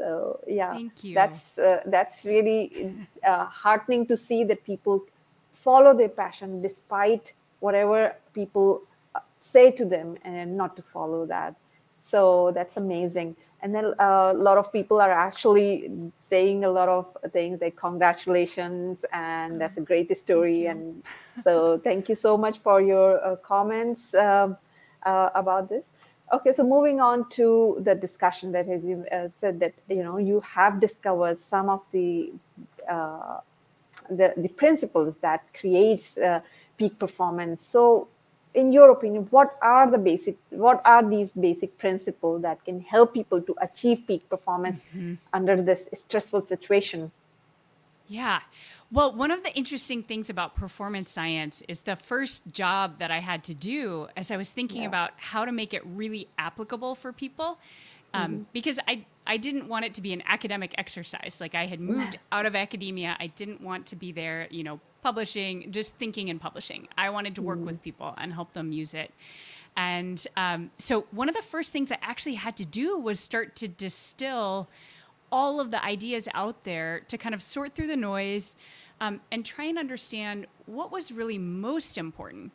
so 0.00 0.40
yeah 0.46 0.80
that's 1.14 1.58
uh, 1.58 1.82
that's 1.94 2.24
really 2.24 2.94
uh, 3.22 3.44
heartening 3.44 4.06
to 4.06 4.16
see 4.16 4.44
that 4.44 4.64
people 4.64 5.04
follow 5.66 5.92
their 5.96 6.08
passion 6.08 6.62
despite 6.62 7.34
whatever 7.60 8.14
people 8.34 8.82
uh, 9.14 9.20
say 9.38 9.70
to 9.70 9.84
them 9.84 10.16
and 10.24 10.56
not 10.56 10.76
to 10.76 10.82
follow 10.82 11.26
that. 11.26 11.54
So 12.10 12.50
that's 12.54 12.76
amazing. 12.76 13.36
And 13.62 13.74
then 13.74 13.84
uh, 14.00 14.32
a 14.34 14.42
lot 14.48 14.56
of 14.56 14.72
people 14.72 15.00
are 15.00 15.10
actually 15.10 15.90
saying 16.18 16.64
a 16.64 16.70
lot 16.70 16.88
of 16.88 17.06
things 17.32 17.60
like 17.60 17.76
congratulations 17.76 19.04
and 19.12 19.60
that's 19.60 19.76
a 19.76 19.82
great 19.82 20.16
story 20.16 20.66
and 20.66 21.02
so 21.44 21.78
thank 21.84 22.08
you 22.08 22.14
so 22.14 22.38
much 22.38 22.58
for 22.60 22.80
your 22.80 23.22
uh, 23.22 23.36
comments 23.36 24.14
um, 24.14 24.56
uh, 25.02 25.28
about 25.34 25.68
this 25.68 25.84
okay 26.32 26.52
so 26.52 26.62
moving 26.62 27.00
on 27.00 27.28
to 27.30 27.80
the 27.82 27.94
discussion 27.94 28.52
that 28.52 28.66
has 28.66 28.84
you 28.84 29.04
uh, 29.12 29.28
said 29.34 29.58
that 29.60 29.74
you 29.88 30.02
know 30.02 30.18
you 30.18 30.40
have 30.40 30.80
discovered 30.80 31.36
some 31.38 31.68
of 31.68 31.80
the 31.92 32.32
uh, 32.88 33.40
the, 34.08 34.34
the 34.36 34.48
principles 34.48 35.18
that 35.18 35.44
creates 35.54 36.18
uh, 36.18 36.40
peak 36.76 36.98
performance. 36.98 37.64
So 37.64 38.08
in 38.54 38.72
your 38.72 38.90
opinion 38.90 39.28
what 39.30 39.56
are 39.62 39.88
the 39.88 39.98
basic 39.98 40.36
what 40.50 40.82
are 40.84 41.08
these 41.08 41.30
basic 41.38 41.76
principles 41.78 42.42
that 42.42 42.64
can 42.64 42.80
help 42.80 43.14
people 43.14 43.40
to 43.40 43.54
achieve 43.60 44.02
peak 44.08 44.28
performance 44.28 44.80
mm-hmm. 44.88 45.14
under 45.32 45.62
this 45.62 45.88
stressful 45.94 46.42
situation? 46.42 47.12
Yeah 48.08 48.40
well 48.92 49.12
one 49.12 49.30
of 49.30 49.42
the 49.42 49.54
interesting 49.54 50.02
things 50.02 50.30
about 50.30 50.54
performance 50.54 51.10
science 51.10 51.62
is 51.68 51.82
the 51.82 51.96
first 51.96 52.42
job 52.50 52.98
that 52.98 53.10
i 53.10 53.20
had 53.20 53.44
to 53.44 53.54
do 53.54 54.08
as 54.16 54.30
i 54.30 54.36
was 54.36 54.50
thinking 54.50 54.82
yeah. 54.82 54.88
about 54.88 55.10
how 55.16 55.44
to 55.44 55.52
make 55.52 55.72
it 55.74 55.82
really 55.86 56.28
applicable 56.38 56.94
for 56.94 57.12
people 57.12 57.58
um, 58.12 58.32
mm-hmm. 58.32 58.42
because 58.52 58.78
I 58.88 59.04
I 59.26 59.36
didn't 59.36 59.68
want 59.68 59.84
it 59.84 59.94
to 59.94 60.02
be 60.02 60.12
an 60.12 60.22
academic 60.26 60.74
exercise. 60.76 61.38
Like 61.40 61.54
I 61.54 61.66
had 61.66 61.80
moved 61.80 62.14
yeah. 62.14 62.20
out 62.32 62.46
of 62.46 62.56
academia, 62.56 63.16
I 63.20 63.28
didn't 63.28 63.60
want 63.60 63.86
to 63.86 63.96
be 63.96 64.10
there, 64.10 64.48
you 64.50 64.64
know, 64.64 64.80
publishing, 65.02 65.70
just 65.70 65.94
thinking 65.96 66.30
and 66.30 66.40
publishing. 66.40 66.88
I 66.98 67.10
wanted 67.10 67.34
to 67.36 67.42
work 67.42 67.58
mm. 67.58 67.66
with 67.66 67.82
people 67.82 68.14
and 68.18 68.32
help 68.32 68.52
them 68.52 68.72
use 68.72 68.94
it. 68.94 69.12
And 69.76 70.24
um, 70.36 70.70
so, 70.78 71.06
one 71.12 71.28
of 71.28 71.36
the 71.36 71.42
first 71.42 71.72
things 71.72 71.92
I 71.92 71.98
actually 72.02 72.34
had 72.34 72.56
to 72.56 72.64
do 72.64 72.98
was 72.98 73.20
start 73.20 73.54
to 73.56 73.68
distill 73.68 74.68
all 75.30 75.60
of 75.60 75.70
the 75.70 75.82
ideas 75.84 76.28
out 76.34 76.64
there 76.64 77.00
to 77.06 77.16
kind 77.16 77.34
of 77.34 77.42
sort 77.42 77.76
through 77.76 77.86
the 77.86 77.96
noise 77.96 78.56
um, 79.00 79.20
and 79.32 79.44
try 79.44 79.64
and 79.64 79.78
understand 79.78 80.46
what 80.66 80.92
was 80.92 81.10
really 81.10 81.38
most 81.38 81.98
important. 81.98 82.52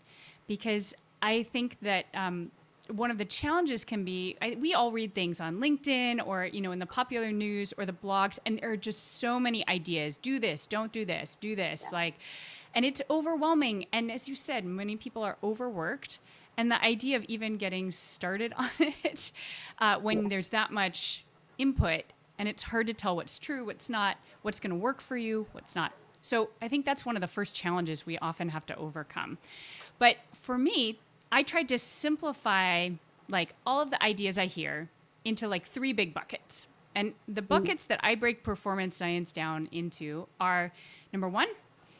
Because 0.47 0.93
I 1.21 1.43
think 1.43 1.77
that 1.81 2.05
um, 2.13 2.51
one 2.89 3.09
of 3.09 3.17
the 3.17 3.25
challenges 3.25 3.83
can 3.83 4.03
be 4.03 4.37
I, 4.41 4.57
we 4.59 4.73
all 4.73 4.91
read 4.91 5.15
things 5.15 5.39
on 5.39 5.59
linkedin 5.59 6.25
or 6.25 6.45
you 6.45 6.61
know 6.61 6.71
in 6.71 6.79
the 6.79 6.85
popular 6.85 7.31
news 7.31 7.73
or 7.77 7.85
the 7.85 7.93
blogs 7.93 8.37
and 8.45 8.59
there 8.59 8.71
are 8.71 8.77
just 8.77 9.17
so 9.17 9.39
many 9.39 9.67
ideas 9.67 10.17
do 10.17 10.39
this 10.39 10.67
don't 10.67 10.91
do 10.91 11.05
this 11.05 11.35
do 11.41 11.55
this 11.55 11.83
yeah. 11.83 11.97
like 11.97 12.13
and 12.75 12.85
it's 12.85 13.01
overwhelming 13.09 13.85
and 13.91 14.11
as 14.11 14.27
you 14.27 14.35
said 14.35 14.65
many 14.65 14.95
people 14.95 15.23
are 15.23 15.37
overworked 15.43 16.19
and 16.57 16.71
the 16.71 16.81
idea 16.83 17.17
of 17.17 17.23
even 17.25 17.57
getting 17.57 17.89
started 17.89 18.53
on 18.57 18.69
it 18.79 19.31
uh, 19.79 19.97
when 19.97 20.23
yeah. 20.23 20.29
there's 20.29 20.49
that 20.49 20.71
much 20.71 21.25
input 21.57 22.03
and 22.37 22.47
it's 22.47 22.63
hard 22.63 22.85
to 22.85 22.93
tell 22.93 23.15
what's 23.15 23.39
true 23.39 23.65
what's 23.65 23.89
not 23.89 24.17
what's 24.43 24.59
going 24.59 24.69
to 24.71 24.75
work 24.75 25.01
for 25.01 25.17
you 25.17 25.47
what's 25.53 25.75
not 25.75 25.93
so 26.25 26.50
i 26.62 26.67
think 26.67 26.86
that's 26.86 27.05
one 27.05 27.15
of 27.15 27.22
the 27.22 27.27
first 27.27 27.53
challenges 27.53 28.05
we 28.05 28.17
often 28.20 28.50
have 28.50 28.65
to 28.65 28.75
overcome 28.77 29.38
but 30.00 30.17
for 30.34 30.58
me 30.58 30.98
I 31.32 31.44
tried 31.44 31.67
to 31.70 31.77
simplify 31.77 32.89
like 33.29 33.55
all 33.65 33.82
of 33.82 33.89
the 33.89 34.01
ideas 34.01 34.38
I 34.38 34.46
hear 34.46 34.89
into 35.24 35.48
like 35.48 35.65
three 35.67 35.94
big 35.94 36.13
buckets. 36.13 36.67
And 36.96 37.13
the 37.27 37.41
mm. 37.41 37.48
buckets 37.48 37.86
that 37.86 38.00
I 38.03 38.15
break 38.15 38.44
performance 38.44 38.96
science 38.96 39.32
down 39.32 39.67
into 39.72 40.27
are 40.39 40.72
number 41.12 41.27
one, 41.27 41.48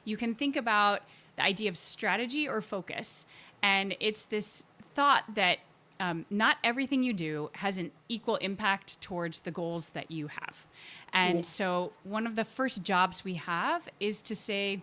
you 0.05 0.15
can 0.15 0.36
think 0.36 0.55
about 0.55 1.01
the 1.36 1.44
idea 1.44 1.70
of 1.70 1.77
strategy 1.77 2.48
or 2.48 2.62
focus. 2.62 3.25
And 3.62 3.96
it's 4.00 4.24
this 4.24 4.63
thought 4.94 5.24
that 5.36 5.60
um, 5.99 6.25
not 6.29 6.57
everything 6.63 7.03
you 7.03 7.13
do 7.13 7.49
has 7.53 7.77
an 7.77 7.91
equal 8.09 8.35
impact 8.37 8.99
towards 9.01 9.41
the 9.41 9.51
goals 9.51 9.89
that 9.89 10.11
you 10.11 10.27
have. 10.27 10.65
And 11.13 11.37
yes. 11.37 11.47
so, 11.47 11.93
one 12.03 12.27
of 12.27 12.35
the 12.35 12.43
first 12.45 12.83
jobs 12.83 13.23
we 13.23 13.35
have 13.35 13.87
is 13.99 14.21
to 14.23 14.35
say, 14.35 14.81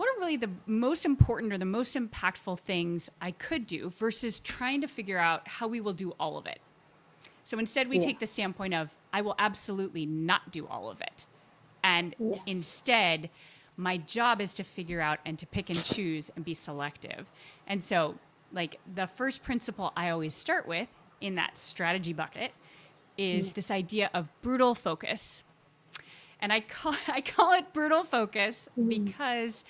what 0.00 0.08
are 0.08 0.18
really 0.18 0.38
the 0.38 0.48
most 0.64 1.04
important 1.04 1.52
or 1.52 1.58
the 1.58 1.66
most 1.66 1.94
impactful 1.94 2.60
things 2.60 3.10
I 3.20 3.32
could 3.32 3.66
do 3.66 3.90
versus 3.90 4.40
trying 4.40 4.80
to 4.80 4.86
figure 4.86 5.18
out 5.18 5.46
how 5.46 5.68
we 5.68 5.78
will 5.82 5.92
do 5.92 6.14
all 6.18 6.38
of 6.38 6.46
it. 6.46 6.58
So 7.44 7.58
instead, 7.58 7.86
we 7.86 7.98
yeah. 7.98 8.06
take 8.06 8.18
the 8.18 8.26
standpoint 8.26 8.72
of, 8.72 8.88
I 9.12 9.20
will 9.20 9.34
absolutely 9.38 10.06
not 10.06 10.52
do 10.52 10.66
all 10.66 10.88
of 10.88 11.02
it. 11.02 11.26
And 11.84 12.14
yeah. 12.18 12.36
instead, 12.46 13.28
my 13.76 13.98
job 13.98 14.40
is 14.40 14.54
to 14.54 14.64
figure 14.64 15.02
out 15.02 15.18
and 15.26 15.38
to 15.38 15.46
pick 15.46 15.68
and 15.68 15.84
choose 15.84 16.30
and 16.34 16.46
be 16.46 16.54
selective. 16.54 17.30
And 17.66 17.84
so, 17.84 18.14
like, 18.52 18.80
the 18.92 19.06
first 19.06 19.42
principle 19.42 19.92
I 19.96 20.10
always 20.10 20.34
start 20.34 20.66
with 20.66 20.88
in 21.20 21.34
that 21.36 21.58
strategy 21.58 22.12
bucket 22.12 22.52
is 23.18 23.48
yeah. 23.48 23.52
this 23.54 23.70
idea 23.70 24.10
of 24.14 24.28
brutal 24.42 24.74
focus. 24.74 25.44
And 26.40 26.52
I 26.52 26.60
call, 26.60 26.94
I 27.08 27.20
call 27.20 27.52
it 27.52 27.72
brutal 27.72 28.04
focus 28.04 28.68
mm. 28.78 28.88
because 28.88 29.64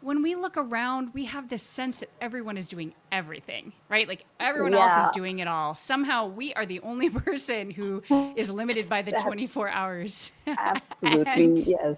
when 0.00 0.22
we 0.22 0.34
look 0.36 0.56
around, 0.56 1.12
we 1.12 1.24
have 1.24 1.48
this 1.48 1.62
sense 1.62 2.00
that 2.00 2.10
everyone 2.20 2.56
is 2.56 2.68
doing 2.68 2.94
everything, 3.10 3.72
right? 3.88 4.06
Like 4.06 4.24
everyone 4.38 4.72
yeah. 4.72 4.98
else 4.98 5.08
is 5.08 5.14
doing 5.14 5.40
it 5.40 5.48
all. 5.48 5.74
Somehow 5.74 6.26
we 6.26 6.54
are 6.54 6.64
the 6.64 6.80
only 6.80 7.10
person 7.24 7.70
who 7.70 8.02
is 8.36 8.48
limited 8.48 8.88
by 8.88 9.02
the 9.02 9.12
24 9.22 9.68
hours. 9.68 10.30
Absolutely, 10.46 11.44
and, 11.44 11.58
yes. 11.58 11.96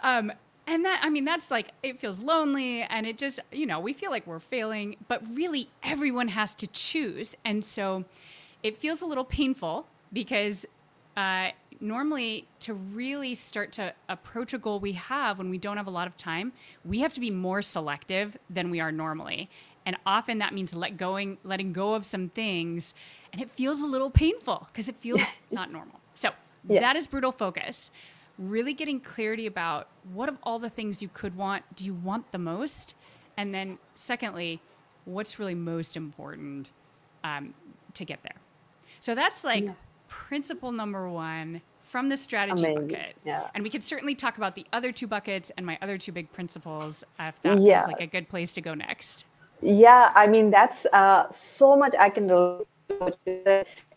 Um, 0.00 0.32
and 0.68 0.84
that, 0.84 1.00
I 1.02 1.08
mean, 1.08 1.24
that's 1.24 1.50
like, 1.50 1.72
it 1.82 1.98
feels 1.98 2.20
lonely 2.20 2.82
and 2.82 3.06
it 3.06 3.16
just, 3.16 3.40
you 3.50 3.64
know, 3.64 3.80
we 3.80 3.94
feel 3.94 4.10
like 4.10 4.26
we're 4.26 4.38
failing, 4.38 4.96
but 5.08 5.22
really 5.34 5.70
everyone 5.82 6.28
has 6.28 6.54
to 6.56 6.66
choose. 6.66 7.34
And 7.42 7.64
so 7.64 8.04
it 8.62 8.76
feels 8.78 9.00
a 9.00 9.06
little 9.06 9.24
painful 9.24 9.86
because 10.12 10.66
uh, 11.16 11.48
normally 11.80 12.46
to 12.60 12.74
really 12.74 13.34
start 13.34 13.72
to 13.72 13.94
approach 14.10 14.52
a 14.52 14.58
goal 14.58 14.78
we 14.78 14.92
have 14.92 15.38
when 15.38 15.48
we 15.48 15.56
don't 15.56 15.78
have 15.78 15.86
a 15.86 15.90
lot 15.90 16.06
of 16.06 16.18
time, 16.18 16.52
we 16.84 17.00
have 17.00 17.14
to 17.14 17.20
be 17.20 17.30
more 17.30 17.62
selective 17.62 18.36
than 18.50 18.68
we 18.68 18.78
are 18.78 18.92
normally. 18.92 19.48
And 19.86 19.96
often 20.04 20.36
that 20.38 20.52
means 20.52 20.74
let 20.74 20.98
going, 20.98 21.38
letting 21.44 21.72
go 21.72 21.94
of 21.94 22.04
some 22.04 22.28
things. 22.28 22.92
And 23.32 23.40
it 23.40 23.50
feels 23.52 23.80
a 23.80 23.86
little 23.86 24.10
painful 24.10 24.68
because 24.70 24.90
it 24.90 24.96
feels 24.96 25.22
not 25.50 25.72
normal. 25.72 25.98
So 26.12 26.32
yeah. 26.68 26.80
that 26.80 26.94
is 26.94 27.06
brutal 27.06 27.32
focus. 27.32 27.90
Really 28.38 28.72
getting 28.72 29.00
clarity 29.00 29.46
about 29.46 29.88
what 30.12 30.28
of 30.28 30.38
all 30.42 30.58
the 30.58 30.70
things 30.70 31.02
you 31.02 31.08
could 31.12 31.36
want 31.36 31.64
do 31.74 31.84
you 31.84 31.94
want 31.94 32.30
the 32.32 32.38
most? 32.38 32.94
And 33.36 33.54
then, 33.54 33.78
secondly, 33.94 34.60
what's 35.04 35.38
really 35.38 35.54
most 35.54 35.96
important 35.96 36.70
um, 37.24 37.54
to 37.94 38.04
get 38.04 38.22
there? 38.22 38.36
So 39.00 39.14
that's 39.14 39.44
like 39.44 39.64
yeah. 39.64 39.72
principle 40.08 40.72
number 40.72 41.08
one 41.08 41.62
from 41.88 42.08
the 42.08 42.16
strategy 42.16 42.64
Amazing. 42.64 42.88
bucket. 42.88 43.16
Yeah. 43.24 43.48
And 43.54 43.64
we 43.64 43.70
could 43.70 43.82
certainly 43.82 44.14
talk 44.14 44.36
about 44.36 44.54
the 44.54 44.66
other 44.72 44.92
two 44.92 45.06
buckets 45.06 45.50
and 45.56 45.64
my 45.64 45.78
other 45.80 45.96
two 45.98 46.12
big 46.12 46.30
principles 46.32 47.02
if 47.18 47.40
that 47.42 47.60
yeah. 47.60 47.80
feels 47.80 47.92
like 47.92 48.00
a 48.00 48.06
good 48.06 48.28
place 48.28 48.52
to 48.54 48.60
go 48.60 48.74
next. 48.74 49.24
Yeah, 49.60 50.12
I 50.14 50.26
mean 50.26 50.50
that's 50.50 50.86
uh, 50.92 51.30
so 51.30 51.76
much 51.76 51.94
I 51.98 52.10
can 52.10 52.28
relate 52.28 52.68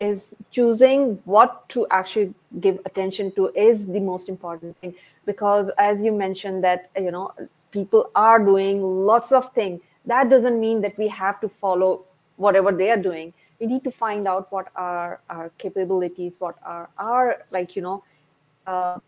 is 0.00 0.34
choosing 0.50 1.20
what 1.24 1.68
to 1.70 1.86
actually 1.90 2.34
give 2.60 2.78
attention 2.84 3.32
to 3.32 3.48
is 3.54 3.86
the 3.86 4.00
most 4.00 4.28
important 4.28 4.76
thing. 4.78 4.94
Because 5.24 5.70
as 5.78 6.02
you 6.02 6.12
mentioned 6.12 6.62
that 6.64 6.90
you 6.96 7.10
know 7.10 7.30
people 7.70 8.10
are 8.14 8.38
doing 8.38 8.82
lots 8.82 9.32
of 9.32 9.52
things 9.54 9.80
that 10.04 10.28
doesn't 10.28 10.60
mean 10.60 10.80
that 10.80 10.98
we 10.98 11.08
have 11.08 11.40
to 11.40 11.48
follow 11.48 12.04
whatever 12.36 12.72
they 12.72 12.90
are 12.90 13.00
doing. 13.00 13.32
We 13.60 13.66
need 13.66 13.84
to 13.84 13.92
find 13.92 14.26
out 14.26 14.50
what 14.50 14.68
are 14.74 15.20
our 15.30 15.50
capabilities 15.58 16.36
what 16.38 16.56
are 16.64 16.88
our 16.98 17.44
like 17.50 17.76
you 17.76 17.82
know 17.82 18.02
uh, 18.66 18.98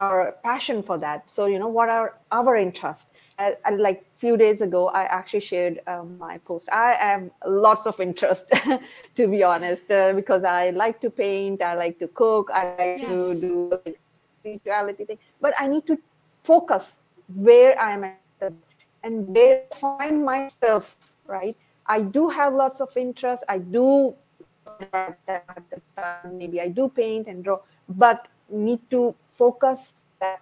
our 0.00 0.36
passion 0.42 0.82
for 0.82 0.98
that. 0.98 1.30
So 1.30 1.46
you 1.46 1.58
know 1.58 1.68
what 1.68 1.88
are 1.88 2.18
our 2.32 2.56
interests? 2.56 3.06
Uh, 3.38 3.50
like 3.76 4.04
few 4.16 4.36
days 4.36 4.60
ago 4.60 4.88
i 4.90 5.02
actually 5.04 5.40
shared 5.40 5.80
um, 5.88 6.16
my 6.18 6.38
post. 6.38 6.68
I 6.70 6.92
have 6.92 7.30
lots 7.44 7.84
of 7.84 7.98
interest 7.98 8.44
to 9.16 9.26
be 9.26 9.42
honest 9.42 9.90
uh, 9.90 10.12
because 10.12 10.44
i 10.44 10.70
like 10.70 11.00
to 11.00 11.10
paint 11.10 11.60
i 11.60 11.74
like 11.74 11.98
to 11.98 12.06
cook 12.06 12.48
i 12.54 12.62
like 12.78 13.00
yes. 13.00 13.10
to 13.10 13.40
do 13.40 13.80
like, 13.84 13.98
spirituality 14.38 15.04
thing. 15.04 15.18
But 15.40 15.52
i 15.58 15.66
need 15.66 15.84
to 15.88 15.98
focus 16.44 16.92
where 17.34 17.76
i 17.80 17.90
am 17.92 18.04
at 18.04 18.52
and 19.02 19.28
where 19.34 19.64
I 19.72 19.76
find 19.76 20.24
myself 20.24 20.96
right? 21.26 21.56
I 21.86 22.02
do 22.02 22.28
have 22.28 22.54
lots 22.54 22.80
of 22.80 22.96
interest. 22.96 23.44
I 23.48 23.58
do 23.58 24.14
maybe 26.32 26.60
i 26.60 26.68
do 26.68 26.88
paint 26.88 27.28
and 27.28 27.44
draw 27.44 27.58
but 27.88 28.28
need 28.48 28.80
to 28.90 29.14
focus 29.36 29.92
that 30.20 30.40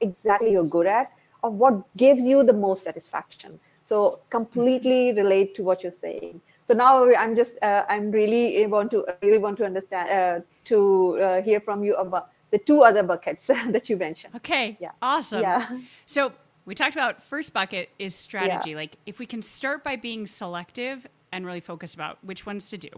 exactly 0.00 0.52
you're 0.52 0.64
good 0.64 0.86
at 0.86 1.12
or 1.42 1.50
what 1.50 1.96
gives 1.96 2.22
you 2.22 2.42
the 2.42 2.52
most 2.52 2.84
satisfaction. 2.84 3.58
So 3.84 4.20
completely 4.30 5.12
relate 5.12 5.54
to 5.56 5.62
what 5.62 5.82
you're 5.82 5.92
saying. 5.92 6.40
So 6.66 6.72
now 6.72 7.04
i'm 7.14 7.36
just 7.36 7.58
uh, 7.62 7.84
i'm 7.88 8.10
really 8.10 8.66
want 8.66 8.90
to 8.92 9.04
really 9.22 9.38
want 9.38 9.58
to 9.58 9.66
understand 9.66 10.08
uh, 10.10 10.44
to 10.70 11.18
uh, 11.20 11.42
hear 11.42 11.60
from 11.60 11.84
you 11.84 11.94
about 11.96 12.30
the 12.50 12.58
two 12.58 12.80
other 12.82 13.02
buckets 13.02 13.46
that 13.68 13.90
you 13.90 13.96
mentioned. 13.96 14.34
Okay 14.36 14.78
yeah. 14.80 14.92
awesome. 15.02 15.42
Yeah. 15.42 15.78
So 16.06 16.32
we 16.64 16.74
talked 16.74 16.94
about 16.94 17.22
first 17.22 17.52
bucket 17.52 17.90
is 17.98 18.14
strategy. 18.14 18.70
Yeah. 18.70 18.76
like 18.76 18.96
if 19.04 19.18
we 19.18 19.26
can 19.26 19.42
start 19.42 19.84
by 19.84 19.96
being 19.96 20.26
selective 20.26 21.06
and 21.32 21.44
really 21.44 21.60
focus 21.60 21.94
about 21.94 22.18
which 22.22 22.46
ones 22.46 22.70
to 22.70 22.78
do 22.78 22.88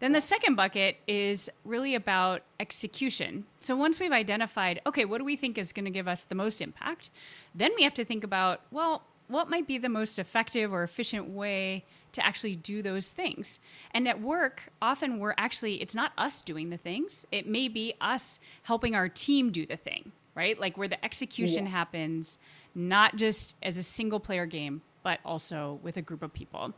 then 0.00 0.12
the 0.12 0.20
second 0.20 0.54
bucket 0.54 0.98
is 1.06 1.50
really 1.64 1.94
about 1.94 2.42
execution. 2.60 3.44
So 3.60 3.76
once 3.76 3.98
we've 3.98 4.12
identified, 4.12 4.80
okay, 4.86 5.04
what 5.04 5.18
do 5.18 5.24
we 5.24 5.36
think 5.36 5.58
is 5.58 5.72
going 5.72 5.86
to 5.86 5.90
give 5.90 6.06
us 6.06 6.24
the 6.24 6.34
most 6.34 6.60
impact? 6.60 7.10
Then 7.54 7.72
we 7.76 7.82
have 7.82 7.94
to 7.94 8.04
think 8.04 8.22
about, 8.22 8.62
well, 8.70 9.02
what 9.26 9.50
might 9.50 9.66
be 9.66 9.76
the 9.76 9.88
most 9.88 10.18
effective 10.18 10.72
or 10.72 10.82
efficient 10.82 11.28
way 11.28 11.84
to 12.12 12.24
actually 12.24 12.56
do 12.56 12.80
those 12.80 13.10
things? 13.10 13.58
And 13.92 14.08
at 14.08 14.20
work, 14.20 14.72
often 14.80 15.18
we're 15.18 15.34
actually, 15.36 15.82
it's 15.82 15.94
not 15.94 16.12
us 16.16 16.42
doing 16.42 16.70
the 16.70 16.76
things, 16.76 17.26
it 17.30 17.46
may 17.46 17.68
be 17.68 17.94
us 18.00 18.38
helping 18.62 18.94
our 18.94 19.08
team 19.08 19.50
do 19.50 19.66
the 19.66 19.76
thing, 19.76 20.12
right? 20.34 20.58
Like 20.58 20.78
where 20.78 20.88
the 20.88 21.04
execution 21.04 21.66
yeah. 21.66 21.72
happens, 21.72 22.38
not 22.74 23.16
just 23.16 23.54
as 23.62 23.76
a 23.76 23.82
single 23.82 24.20
player 24.20 24.46
game, 24.46 24.80
but 25.02 25.20
also 25.24 25.78
with 25.82 25.96
a 25.96 26.02
group 26.02 26.22
of 26.22 26.32
people. 26.32 26.72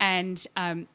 And 0.00 0.44
um, 0.56 0.88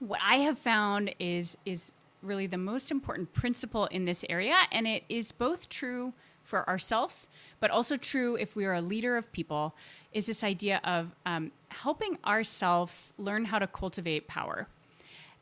what 0.00 0.20
I 0.22 0.36
have 0.36 0.58
found 0.58 1.14
is 1.18 1.56
is 1.64 1.92
really 2.22 2.46
the 2.46 2.58
most 2.58 2.90
important 2.90 3.32
principle 3.32 3.86
in 3.86 4.04
this 4.04 4.24
area, 4.28 4.56
and 4.72 4.86
it 4.86 5.04
is 5.08 5.32
both 5.32 5.68
true 5.68 6.12
for 6.42 6.68
ourselves, 6.68 7.28
but 7.60 7.70
also 7.70 7.96
true 7.96 8.36
if 8.36 8.56
we 8.56 8.64
are 8.64 8.74
a 8.74 8.80
leader 8.80 9.16
of 9.16 9.30
people. 9.32 9.74
Is 10.12 10.26
this 10.26 10.42
idea 10.42 10.80
of 10.84 11.14
um, 11.26 11.52
helping 11.68 12.18
ourselves 12.24 13.12
learn 13.18 13.44
how 13.44 13.58
to 13.58 13.66
cultivate 13.66 14.26
power? 14.26 14.66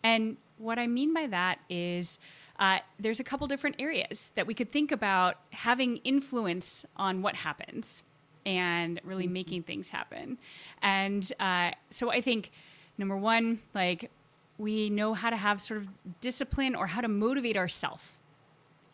And 0.03 0.37
what 0.59 0.79
I 0.79 0.87
mean 0.87 1.15
by 1.15 1.27
that 1.29 1.59
is. 1.69 2.19
Uh, 2.59 2.79
there's 2.99 3.21
a 3.21 3.23
couple 3.23 3.47
different 3.47 3.77
areas 3.79 4.33
that 4.35 4.47
we 4.47 4.55
could 4.55 4.73
think 4.73 4.91
about 4.91 5.37
having 5.51 5.99
influence 5.99 6.87
on 6.97 7.21
what 7.21 7.35
happens 7.35 8.03
and 8.47 8.99
really 9.05 9.25
mm-hmm. 9.25 9.35
making 9.35 9.63
things 9.63 9.91
happen. 9.91 10.39
And 10.81 11.31
uh, 11.39 11.73
so 11.91 12.11
I 12.11 12.23
think 12.23 12.51
number 12.97 13.15
one, 13.15 13.61
like 13.75 14.11
we 14.59 14.91
know 14.91 15.15
how 15.15 15.31
to 15.31 15.37
have 15.37 15.61
sort 15.61 15.81
of 15.81 15.89
discipline 16.21 16.75
or 16.75 16.87
how 16.87 17.01
to 17.01 17.09
motivate 17.09 17.57
ourselves 17.57 18.05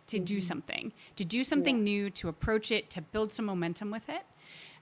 to 0.08 0.16
mm-hmm. 0.16 0.24
do 0.24 0.40
something, 0.40 0.92
to 1.16 1.24
do 1.24 1.44
something 1.44 1.78
yeah. 1.78 1.84
new, 1.84 2.10
to 2.10 2.28
approach 2.28 2.70
it, 2.70 2.90
to 2.90 3.00
build 3.00 3.32
some 3.32 3.44
momentum 3.44 3.90
with 3.90 4.08
it 4.08 4.22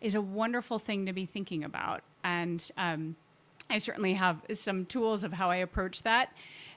is 0.01 0.15
a 0.15 0.21
wonderful 0.21 0.79
thing 0.79 1.07
to 1.07 1.13
be 1.13 1.27
thinking 1.27 1.63
about. 1.63 2.03
And 2.25 2.71
um, 2.79 3.17
I 3.69 3.79
certainly 3.79 4.15
have 4.15 4.43
some 4.53 4.87
tools 4.87 5.25
of 5.25 5.33
how 5.35 5.51
I 5.51 5.57
approach 5.57 6.03
that. 6.03 6.33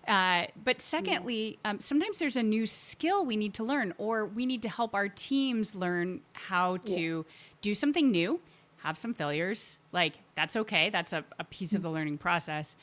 Uh, 0.08 0.46
but 0.62 0.82
secondly, 0.82 1.58
um, 1.64 1.80
sometimes 1.80 2.20
there's 2.20 2.36
a 2.36 2.44
new 2.44 2.66
skill 2.66 3.26
we 3.26 3.38
need 3.38 3.54
to 3.54 3.64
learn, 3.64 3.94
or 3.98 4.26
we 4.26 4.46
need 4.46 4.62
to 4.64 4.70
help 4.70 4.94
our 4.94 5.08
teams 5.08 5.74
learn 5.74 6.22
how 6.34 6.78
to 6.78 7.26
yeah. 7.26 7.34
do 7.62 7.74
something 7.74 8.12
new, 8.12 8.42
have 8.84 8.98
some 8.98 9.14
failures. 9.14 9.80
Like, 9.94 10.16
that's 10.36 10.58
okay. 10.58 10.90
That's 10.90 11.14
a, 11.14 11.24
a 11.40 11.46
piece 11.46 11.74
of 11.74 11.82
the 11.82 11.90
learning 11.90 12.18
process 12.18 12.76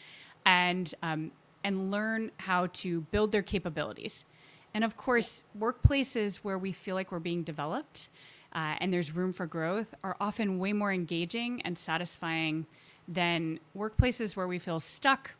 and 0.44 0.94
um, 1.02 1.32
and 1.62 1.90
learn 1.90 2.30
how 2.38 2.68
to 2.72 3.02
build 3.10 3.32
their 3.32 3.42
capabilities. 3.42 4.24
And 4.72 4.84
of 4.84 4.96
course, 4.96 5.42
workplaces 5.58 6.36
where 6.38 6.58
we 6.58 6.72
feel 6.72 6.94
like 6.94 7.12
we're 7.12 7.18
being 7.18 7.42
developed 7.42 8.08
uh, 8.54 8.76
and 8.80 8.92
there's 8.92 9.14
room 9.14 9.32
for 9.32 9.46
growth 9.46 9.94
are 10.02 10.16
often 10.20 10.58
way 10.58 10.72
more 10.72 10.92
engaging 10.92 11.60
and 11.62 11.76
satisfying 11.76 12.66
than 13.06 13.58
workplaces 13.76 14.36
where 14.36 14.46
we 14.46 14.58
feel 14.58 14.80
stuck, 14.80 15.32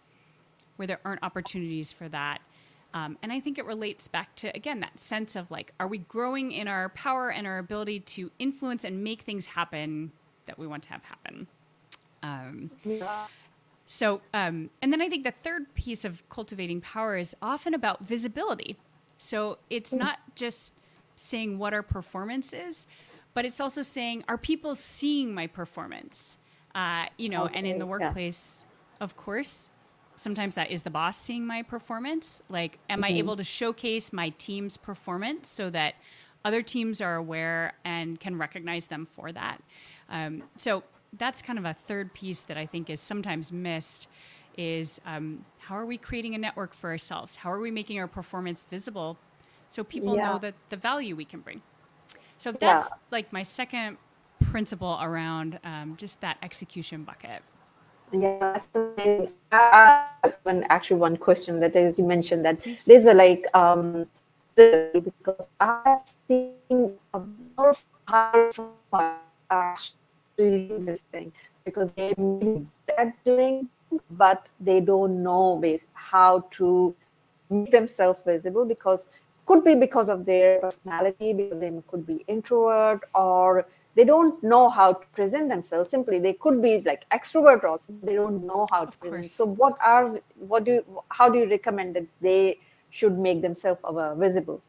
where 0.77 0.87
there 0.87 1.01
aren't 1.05 1.23
opportunities 1.23 1.93
for 1.93 2.09
that. 2.09 2.41
Um, 2.93 3.17
and 3.23 3.33
I 3.33 3.39
think 3.39 3.59
it 3.59 3.65
relates 3.65 4.09
back 4.09 4.35
to, 4.37 4.55
again, 4.57 4.81
that 4.81 4.99
sense 4.99 5.37
of 5.37 5.49
like, 5.51 5.73
are 5.79 5.87
we 5.87 5.99
growing 5.99 6.51
in 6.51 6.67
our 6.67 6.89
power 6.91 7.31
and 7.31 7.47
our 7.47 7.59
ability 7.59 8.01
to 8.01 8.31
influence 8.41 8.83
and 8.83 9.05
make 9.05 9.23
things 9.23 9.47
happen 9.47 10.11
that 10.47 10.59
we 10.59 10.67
want 10.67 10.83
to 10.85 10.89
have 10.91 11.05
happen? 11.05 11.47
Um, 12.23 12.71
yeah. 12.85 13.27
So, 13.93 14.21
um, 14.33 14.71
and 14.81 14.93
then 14.93 15.03
I 15.03 15.09
think 15.09 15.25
the 15.25 15.33
third 15.33 15.75
piece 15.75 16.05
of 16.05 16.23
cultivating 16.29 16.81
power 16.81 17.17
is 17.17 17.35
often 17.43 17.75
about 17.75 18.07
visibility. 18.07 18.77
So 19.19 19.59
it's 19.69 19.93
mm. 19.93 19.99
not 19.99 20.21
just 20.37 20.75
saying 21.17 21.59
what 21.59 21.75
our 21.75 21.83
performance 21.83 22.53
is, 22.53 22.87
but 23.35 23.45
it's 23.45 23.59
also 23.59 23.83
saying, 23.83 24.23
are 24.29 24.39
people 24.39 24.77
seeing 24.77 25.35
my 25.35 25.49
performance? 25.49 26.37
Uh, 26.73 27.07
you 27.19 27.29
know, 27.29 27.47
okay, 27.47 27.59
and 27.59 27.67
in 27.67 27.81
the 27.81 27.85
workplace, 27.85 28.63
yeah. 28.63 29.05
of 29.05 29.17
course, 29.17 29.69
sometimes 30.15 30.55
that 30.55 30.71
is 30.71 30.85
the 30.85 30.91
boss 30.91 31.17
seeing 31.19 31.45
my 31.45 31.65
performance. 31.65 32.43
Like, 32.49 32.79
am 32.89 32.99
mm-hmm. 32.99 33.13
I 33.13 33.19
able 33.19 33.37
to 33.39 33.45
showcase 33.45 34.13
my 34.13 34.29
team's 34.39 34.77
performance 34.77 35.49
so 35.49 35.69
that 35.71 35.95
other 36.45 36.63
teams 36.63 37.01
are 37.01 37.17
aware 37.17 37.73
and 37.85 38.21
can 38.21 38.39
recognize 38.39 38.87
them 38.87 39.05
for 39.05 39.33
that? 39.33 39.61
Um, 40.09 40.45
so 40.57 40.85
that's 41.17 41.43
kind 41.43 41.59
of 41.59 41.65
a 41.65 41.75
third 41.75 42.15
piece 42.15 42.43
that 42.43 42.57
I 42.57 42.67
think 42.67 42.91
is 42.91 43.01
sometimes 43.01 43.53
missed 43.53 44.09
is 44.57 45.01
um, 45.07 45.45
how 45.59 45.77
are 45.77 45.87
we 45.87 45.97
creating 45.97 46.35
a 46.35 46.39
network 46.39 46.75
for 46.75 46.91
ourselves? 46.91 47.37
How 47.37 47.51
are 47.51 47.61
we 47.61 47.71
making 47.71 47.99
our 47.99 48.07
performance 48.07 48.65
visible 48.71 49.17
so 49.69 49.85
people 49.85 50.17
yeah. 50.17 50.27
know 50.27 50.39
that 50.39 50.55
the 50.69 50.77
value 50.77 51.17
we 51.17 51.25
can 51.25 51.41
bring? 51.41 51.63
So 52.39 52.53
that's 52.53 52.89
yeah. 52.89 52.97
like 53.11 53.33
my 53.33 53.43
second 53.43 53.97
principle 54.41 54.99
around 55.01 55.59
um, 55.65 55.95
just 55.97 56.21
that 56.21 56.39
execution 56.43 57.05
bucket. 57.05 57.43
Yeah, 58.13 58.61
uh, 59.53 60.31
one 60.43 60.65
actually 60.69 60.97
one 60.97 61.17
question 61.17 61.61
that 61.61 61.77
is 61.77 61.97
you 61.97 62.05
mentioned 62.05 62.45
that 62.45 62.67
yes. 62.67 62.85
there's 62.85 63.05
a 63.05 63.15
like 63.15 63.47
um 63.55 64.07
because 64.57 65.47
I've 65.61 66.03
seen 66.27 66.55
a 67.15 67.23
lot 67.57 67.67
of 67.69 67.83
high 68.09 68.51
doing 70.41 70.85
this 70.85 71.01
thing 71.13 71.33
because 71.65 71.91
they're 71.93 72.15
bad 72.87 73.13
doing, 73.25 73.69
but 74.11 74.49
they 74.61 74.81
don't 74.81 75.23
know 75.23 75.61
how 75.95 76.47
to 76.59 76.95
make 77.51 77.71
themselves 77.71 78.21
visible 78.25 78.65
because 78.65 79.07
could 79.47 79.65
be 79.65 79.75
because 79.75 80.09
of 80.09 80.25
their 80.25 80.61
personality, 80.61 81.33
because 81.33 81.61
they 81.61 81.73
could 81.89 82.07
be 82.07 82.25
introvert 82.29 83.01
or 83.15 83.67
they 83.97 84.05
don't 84.05 84.41
know 84.43 84.69
how 84.71 84.93
to 84.93 85.07
present 85.09 85.49
themselves. 85.49 85.91
Simply, 85.91 86.21
they 86.21 86.35
could 86.35 86.63
be 86.63 86.81
like 86.83 87.05
extrovert 87.11 87.65
also. 87.65 87.87
They 88.05 88.15
don't 88.15 88.45
know 88.47 88.69
how 88.71 88.85
to 88.85 88.97
present. 88.99 89.27
So, 89.27 89.47
what 89.47 89.77
are 89.85 90.21
what 90.39 90.65
do 90.65 90.75
you, 90.75 91.03
how 91.09 91.29
do 91.29 91.41
you 91.41 91.49
recommend 91.51 91.97
that 91.97 92.07
they 92.21 92.61
should 92.91 93.19
make 93.19 93.43
themselves 93.43 93.81
uh, 93.83 94.15
visible? 94.15 94.63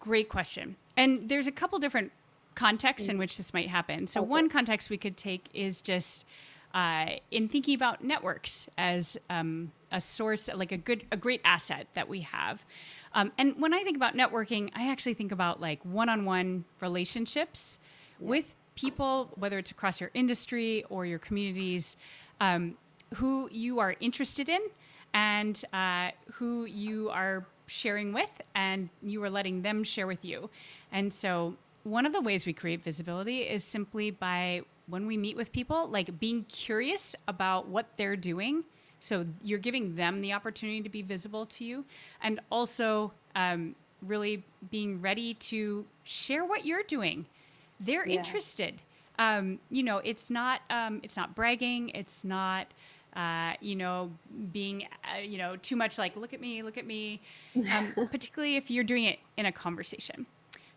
Great 0.00 0.30
question. 0.30 0.76
And 0.96 1.28
there's 1.28 1.46
a 1.46 1.52
couple 1.52 1.78
different 1.78 2.12
contexts 2.58 3.08
in 3.08 3.16
mm. 3.16 3.20
which 3.20 3.36
this 3.36 3.54
might 3.54 3.68
happen. 3.68 4.08
So, 4.08 4.20
one 4.20 4.48
context 4.48 4.90
we 4.90 4.98
could 4.98 5.16
take 5.16 5.48
is 5.54 5.80
just 5.80 6.24
uh, 6.74 7.06
in 7.30 7.48
thinking 7.48 7.76
about 7.76 8.02
networks 8.02 8.68
as 8.76 9.16
um, 9.30 9.70
a 9.92 10.00
source, 10.00 10.50
like 10.52 10.72
a 10.72 10.76
good, 10.76 11.04
a 11.12 11.16
great 11.16 11.40
asset 11.44 11.86
that 11.94 12.08
we 12.08 12.22
have. 12.22 12.64
Um, 13.14 13.30
and 13.38 13.54
when 13.60 13.72
I 13.72 13.84
think 13.84 13.96
about 13.96 14.14
networking, 14.16 14.70
I 14.74 14.90
actually 14.90 15.14
think 15.14 15.30
about 15.30 15.60
like 15.60 15.80
one-on-one 15.84 16.64
relationships 16.80 17.78
yeah. 18.20 18.28
with 18.28 18.56
people, 18.74 19.30
whether 19.36 19.56
it's 19.56 19.70
across 19.70 20.00
your 20.00 20.10
industry 20.12 20.84
or 20.90 21.06
your 21.06 21.20
communities, 21.20 21.96
um, 22.40 22.76
who 23.14 23.48
you 23.52 23.78
are 23.78 23.94
interested 24.00 24.48
in 24.48 24.60
and 25.14 25.64
uh, 25.72 26.10
who 26.32 26.64
you 26.64 27.08
are 27.10 27.46
sharing 27.68 28.12
with, 28.12 28.30
and 28.54 28.88
you 29.02 29.22
are 29.22 29.30
letting 29.30 29.62
them 29.62 29.84
share 29.84 30.06
with 30.06 30.24
you. 30.24 30.50
And 30.90 31.12
so, 31.12 31.54
one 31.88 32.06
of 32.06 32.12
the 32.12 32.20
ways 32.20 32.46
we 32.46 32.52
create 32.52 32.82
visibility 32.82 33.40
is 33.40 33.64
simply 33.64 34.10
by 34.10 34.62
when 34.86 35.06
we 35.06 35.16
meet 35.16 35.36
with 35.36 35.52
people, 35.52 35.88
like 35.88 36.18
being 36.18 36.44
curious 36.44 37.14
about 37.26 37.68
what 37.68 37.86
they're 37.96 38.16
doing. 38.16 38.64
So, 39.00 39.26
you're 39.44 39.58
giving 39.58 39.94
them 39.94 40.20
the 40.20 40.32
opportunity 40.32 40.80
to 40.82 40.88
be 40.88 41.02
visible 41.02 41.46
to 41.46 41.64
you, 41.64 41.84
and 42.20 42.40
also 42.50 43.12
um, 43.36 43.76
really 44.02 44.42
being 44.70 45.00
ready 45.00 45.34
to 45.34 45.84
share 46.02 46.44
what 46.44 46.66
you're 46.66 46.82
doing. 46.82 47.26
They're 47.78 48.06
yeah. 48.06 48.18
interested. 48.18 48.82
Um, 49.18 49.60
you 49.70 49.84
know, 49.84 49.98
it's 49.98 50.30
not 50.30 50.62
um, 50.68 51.00
it's 51.04 51.16
not 51.16 51.36
bragging. 51.36 51.90
It's 51.90 52.24
not 52.24 52.66
uh, 53.16 53.54
you 53.60 53.74
know, 53.74 54.12
being, 54.52 54.86
uh, 55.04 55.18
you 55.18 55.38
know, 55.38 55.56
too 55.56 55.74
much 55.74 55.98
like, 55.98 56.14
look 56.14 56.32
at 56.32 56.40
me, 56.40 56.62
look 56.62 56.78
at 56.78 56.86
me, 56.86 57.20
um, 57.72 57.92
particularly 58.10 58.56
if 58.56 58.70
you're 58.70 58.84
doing 58.84 59.04
it 59.04 59.18
in 59.36 59.46
a 59.46 59.52
conversation. 59.52 60.26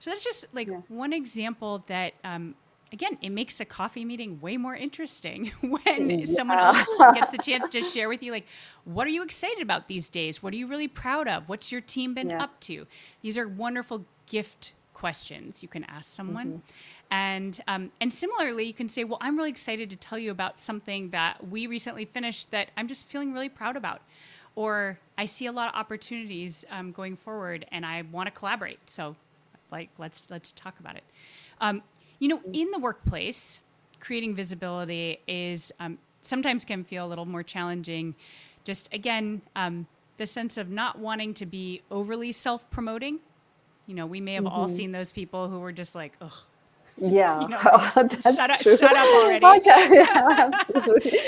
So 0.01 0.09
that's 0.09 0.23
just 0.23 0.47
like 0.51 0.67
yeah. 0.67 0.81
one 0.87 1.13
example 1.13 1.83
that, 1.85 2.13
um, 2.23 2.55
again, 2.91 3.19
it 3.21 3.29
makes 3.29 3.59
a 3.59 3.65
coffee 3.65 4.03
meeting 4.03 4.41
way 4.41 4.57
more 4.57 4.75
interesting 4.75 5.51
when 5.61 6.09
yeah. 6.09 6.25
someone 6.25 6.57
else 6.57 6.87
gets 7.13 7.29
the 7.29 7.37
chance 7.43 7.69
to 7.69 7.81
share 7.81 8.09
with 8.09 8.23
you, 8.23 8.31
like, 8.31 8.47
what 8.83 9.05
are 9.05 9.11
you 9.11 9.21
excited 9.21 9.61
about 9.61 9.87
these 9.87 10.09
days? 10.09 10.41
What 10.41 10.53
are 10.53 10.57
you 10.57 10.65
really 10.65 10.87
proud 10.87 11.27
of? 11.27 11.47
What's 11.47 11.71
your 11.71 11.81
team 11.81 12.15
been 12.15 12.31
yeah. 12.31 12.41
up 12.41 12.59
to? 12.61 12.87
These 13.21 13.37
are 13.37 13.47
wonderful 13.47 14.03
gift 14.25 14.73
questions 14.95 15.61
you 15.61 15.69
can 15.69 15.83
ask 15.83 16.09
someone. 16.11 16.47
Mm-hmm. 16.47 16.57
And 17.11 17.61
um, 17.67 17.91
and 18.01 18.11
similarly, 18.11 18.63
you 18.63 18.73
can 18.73 18.89
say, 18.89 19.03
"Well, 19.03 19.19
I'm 19.21 19.37
really 19.37 19.49
excited 19.49 19.89
to 19.91 19.97
tell 19.97 20.17
you 20.17 20.31
about 20.31 20.57
something 20.57 21.11
that 21.11 21.45
we 21.47 21.67
recently 21.67 22.05
finished 22.05 22.49
that 22.51 22.69
I'm 22.75 22.87
just 22.87 23.05
feeling 23.07 23.33
really 23.33 23.49
proud 23.49 23.75
about." 23.77 24.01
Or 24.55 24.97
I 25.17 25.25
see 25.25 25.45
a 25.45 25.51
lot 25.51 25.67
of 25.69 25.75
opportunities 25.75 26.65
um, 26.71 26.91
going 26.91 27.17
forward, 27.17 27.65
and 27.71 27.85
I 27.85 28.01
want 28.11 28.27
to 28.27 28.31
collaborate. 28.31 28.89
So, 28.89 29.15
like, 29.71 29.89
let's 29.97 30.23
let's 30.29 30.51
talk 30.51 30.79
about 30.79 30.95
it. 30.95 31.03
Um, 31.59 31.81
you 32.19 32.27
know, 32.27 32.41
in 32.53 32.71
the 32.71 32.79
workplace, 32.79 33.59
creating 33.99 34.35
visibility 34.35 35.19
is 35.27 35.71
um, 35.79 35.97
sometimes 36.21 36.65
can 36.65 36.83
feel 36.83 37.05
a 37.05 37.09
little 37.09 37.25
more 37.25 37.43
challenging. 37.43 38.15
Just 38.63 38.89
again, 38.93 39.41
um, 39.55 39.87
the 40.17 40.27
sense 40.27 40.57
of 40.57 40.69
not 40.69 40.99
wanting 40.99 41.33
to 41.35 41.45
be 41.45 41.81
overly 41.89 42.31
self-promoting. 42.31 43.19
You 43.87 43.95
know, 43.95 44.05
we 44.05 44.21
may 44.21 44.35
have 44.35 44.43
mm-hmm. 44.43 44.53
all 44.53 44.67
seen 44.67 44.91
those 44.91 45.11
people 45.11 45.49
who 45.49 45.59
were 45.59 45.71
just 45.71 45.95
like, 45.95 46.13
"Ugh, 46.21 46.31
yeah, 46.97 47.41
you 47.41 47.47
know, 47.49 47.59
that's 47.95 48.21
shut, 48.21 48.49
up, 48.49 48.59
true. 48.59 48.77
shut 48.77 48.95
up 48.95 49.07
already. 49.07 49.45
Okay, 49.57 49.89
yeah, 49.91 50.49
absolutely. 50.69 51.19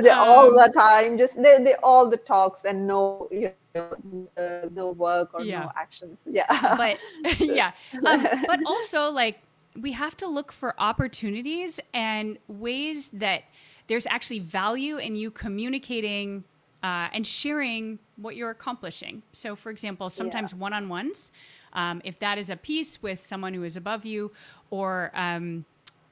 they 0.00 0.10
um, 0.10 0.18
all 0.18 0.50
the 0.52 0.72
time, 0.74 1.18
just 1.18 1.36
they, 1.36 1.62
they 1.62 1.74
all 1.82 2.08
the 2.08 2.16
talks 2.16 2.64
and 2.64 2.86
no, 2.86 3.28
you 3.30 3.52
know, 3.74 4.28
uh, 4.36 4.68
no 4.72 4.90
work 4.90 5.30
or 5.34 5.42
yeah. 5.42 5.60
no 5.60 5.72
actions. 5.76 6.20
Yeah, 6.26 6.46
but 6.76 6.98
yeah, 7.40 7.72
um, 8.06 8.26
but 8.46 8.60
also 8.66 9.10
like 9.10 9.40
we 9.80 9.92
have 9.92 10.16
to 10.18 10.26
look 10.26 10.52
for 10.52 10.74
opportunities 10.78 11.80
and 11.94 12.38
ways 12.48 13.10
that 13.10 13.44
there's 13.86 14.06
actually 14.06 14.40
value 14.40 14.98
in 14.98 15.16
you 15.16 15.30
communicating 15.30 16.44
uh, 16.82 17.08
and 17.12 17.26
sharing 17.26 17.98
what 18.16 18.36
you're 18.36 18.50
accomplishing. 18.50 19.22
So, 19.32 19.54
for 19.54 19.70
example, 19.70 20.08
sometimes 20.08 20.54
one 20.54 20.72
on 20.72 20.88
ones 20.88 21.30
um, 21.72 22.00
if 22.04 22.18
that 22.18 22.38
is 22.38 22.50
a 22.50 22.56
piece 22.56 23.02
with 23.02 23.18
someone 23.18 23.54
who 23.54 23.64
is 23.64 23.76
above 23.76 24.04
you 24.04 24.32
or 24.70 25.10
um, 25.14 25.64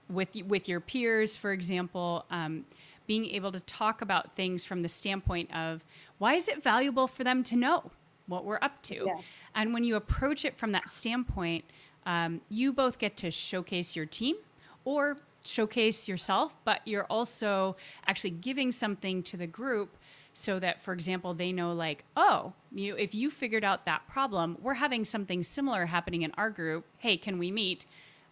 with 0.09 0.35
with 0.47 0.69
your 0.69 0.81
peers, 0.81 1.37
for 1.37 1.53
example, 1.53 2.25
um, 2.31 2.65
being 3.07 3.27
able 3.27 3.53
to 3.53 3.61
talk 3.61 4.03
about 4.03 4.35
things 4.35 4.65
from 4.65 4.83
the 4.83 4.89
standpoint 4.89 5.55
of 5.55 5.85
why 6.19 6.35
is 6.35 6.49
it 6.49 6.63
valuable 6.63 7.07
for 7.07 7.25
them 7.25 7.43
to 7.45 7.57
know 7.57 7.91
what 8.27 8.45
we're 8.45 8.59
up 8.61 8.83
to, 8.83 9.05
yeah. 9.07 9.21
and 9.55 9.73
when 9.73 9.85
you 9.85 9.97
approach 9.97 10.45
it 10.45 10.57
from 10.57 10.73
that 10.73 10.89
standpoint, 10.89 11.65
um, 12.07 12.41
you 12.49 12.73
both 12.73 12.99
get 12.99 13.17
to 13.17 13.31
showcase 13.31 13.97
your 13.97 14.07
team 14.07 14.37
or 14.85 15.19
showcase 15.45 16.09
yourself, 16.09 16.57
but 16.65 16.81
you're 16.85 17.05
also 17.05 17.77
actually 18.07 18.31
giving 18.31 18.73
something 18.73 19.23
to 19.23 19.37
the 19.37 19.47
group 19.47 19.97
so 20.39 20.61
that 20.61 20.81
for 20.81 20.93
example 20.93 21.35
they 21.35 21.51
know 21.51 21.73
like 21.73 22.05
oh 22.17 22.53
you 22.73 22.93
know 22.93 22.97
if 22.97 23.13
you 23.13 23.29
figured 23.29 23.65
out 23.65 23.85
that 23.85 24.07
problem 24.09 24.57
we're 24.63 24.75
having 24.75 25.05
something 25.05 25.43
similar 25.43 25.87
happening 25.87 26.23
in 26.23 26.33
our 26.39 26.49
group 26.49 26.85
hey 26.99 27.17
can 27.17 27.39
we 27.39 27.51
meet 27.51 27.87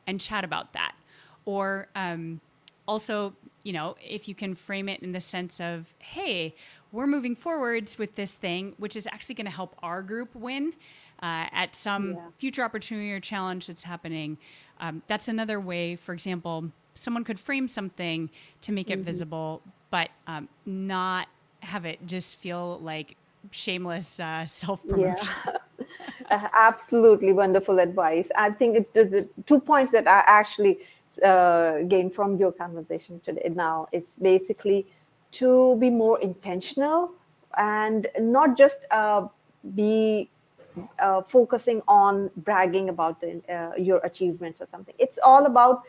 and 0.07 0.21
chat 0.21 0.45
about 0.45 0.73
that 0.73 0.95
or 1.45 1.89
um, 1.97 2.41
also 2.87 3.35
you 3.65 3.73
know 3.73 3.97
if 4.01 4.29
you 4.29 4.37
can 4.37 4.55
frame 4.55 4.89
it 4.89 5.03
in 5.03 5.11
the 5.11 5.21
sense 5.21 5.59
of 5.61 5.93
hey 5.99 6.55
we're 6.93 7.09
moving 7.09 7.35
forwards 7.35 7.99
with 7.99 8.15
this 8.15 8.35
thing 8.35 8.75
which 8.79 8.95
is 8.95 9.09
actually 9.11 9.35
going 9.35 9.47
to 9.47 9.51
help 9.51 9.75
our 9.83 10.01
group 10.01 10.33
win 10.35 10.73
uh, 11.23 11.51
at 11.51 11.75
some 11.75 12.13
yeah. 12.13 12.21
future 12.39 12.63
opportunity 12.63 13.11
or 13.11 13.19
challenge 13.19 13.67
that's 13.67 13.83
happening 13.83 14.39
um, 14.79 15.03
that's 15.09 15.27
another 15.27 15.59
way 15.59 15.97
for 15.97 16.13
example 16.13 16.71
someone 16.95 17.25
could 17.25 17.41
frame 17.41 17.67
something 17.67 18.31
to 18.61 18.71
make 18.71 18.91
it 18.91 18.95
mm-hmm. 18.95 19.03
visible 19.03 19.61
but 19.91 20.11
um, 20.29 20.49
not 20.65 21.27
have 21.67 21.85
it 21.85 21.99
just 22.07 22.39
feel 22.39 22.79
like 22.79 23.17
shameless 23.51 24.21
uh, 24.21 24.47
self 24.47 24.87
promotion. 24.87 25.29
Yeah. 25.45 25.57
Uh, 26.29 26.49
absolutely 26.59 27.33
wonderful 27.33 27.79
advice. 27.79 28.29
I 28.37 28.51
think 28.51 28.77
it, 28.79 28.95
the 28.95 29.29
two 29.47 29.61
points 29.61 29.93
that 29.93 30.09
I 30.09 30.25
actually 30.27 30.81
uh, 31.23 31.83
gained 31.83 32.15
from 32.15 32.37
your 32.37 32.51
conversation 32.51 33.21
today 33.25 33.53
now 33.55 33.87
is 33.93 34.05
basically 34.21 34.87
to 35.33 35.77
be 35.77 35.89
more 35.89 36.19
intentional 36.21 37.13
and 37.57 38.09
not 38.19 38.59
just 38.59 38.79
uh, 38.91 39.29
be 39.77 40.29
uh, 40.99 41.23
focusing 41.23 41.81
on 41.87 42.29
bragging 42.39 42.89
about 42.89 43.21
the, 43.21 43.41
your 43.79 43.99
achievements 43.99 44.61
or 44.61 44.67
something. 44.67 44.95
It's 44.99 45.21
all 45.23 45.47
about 45.47 45.83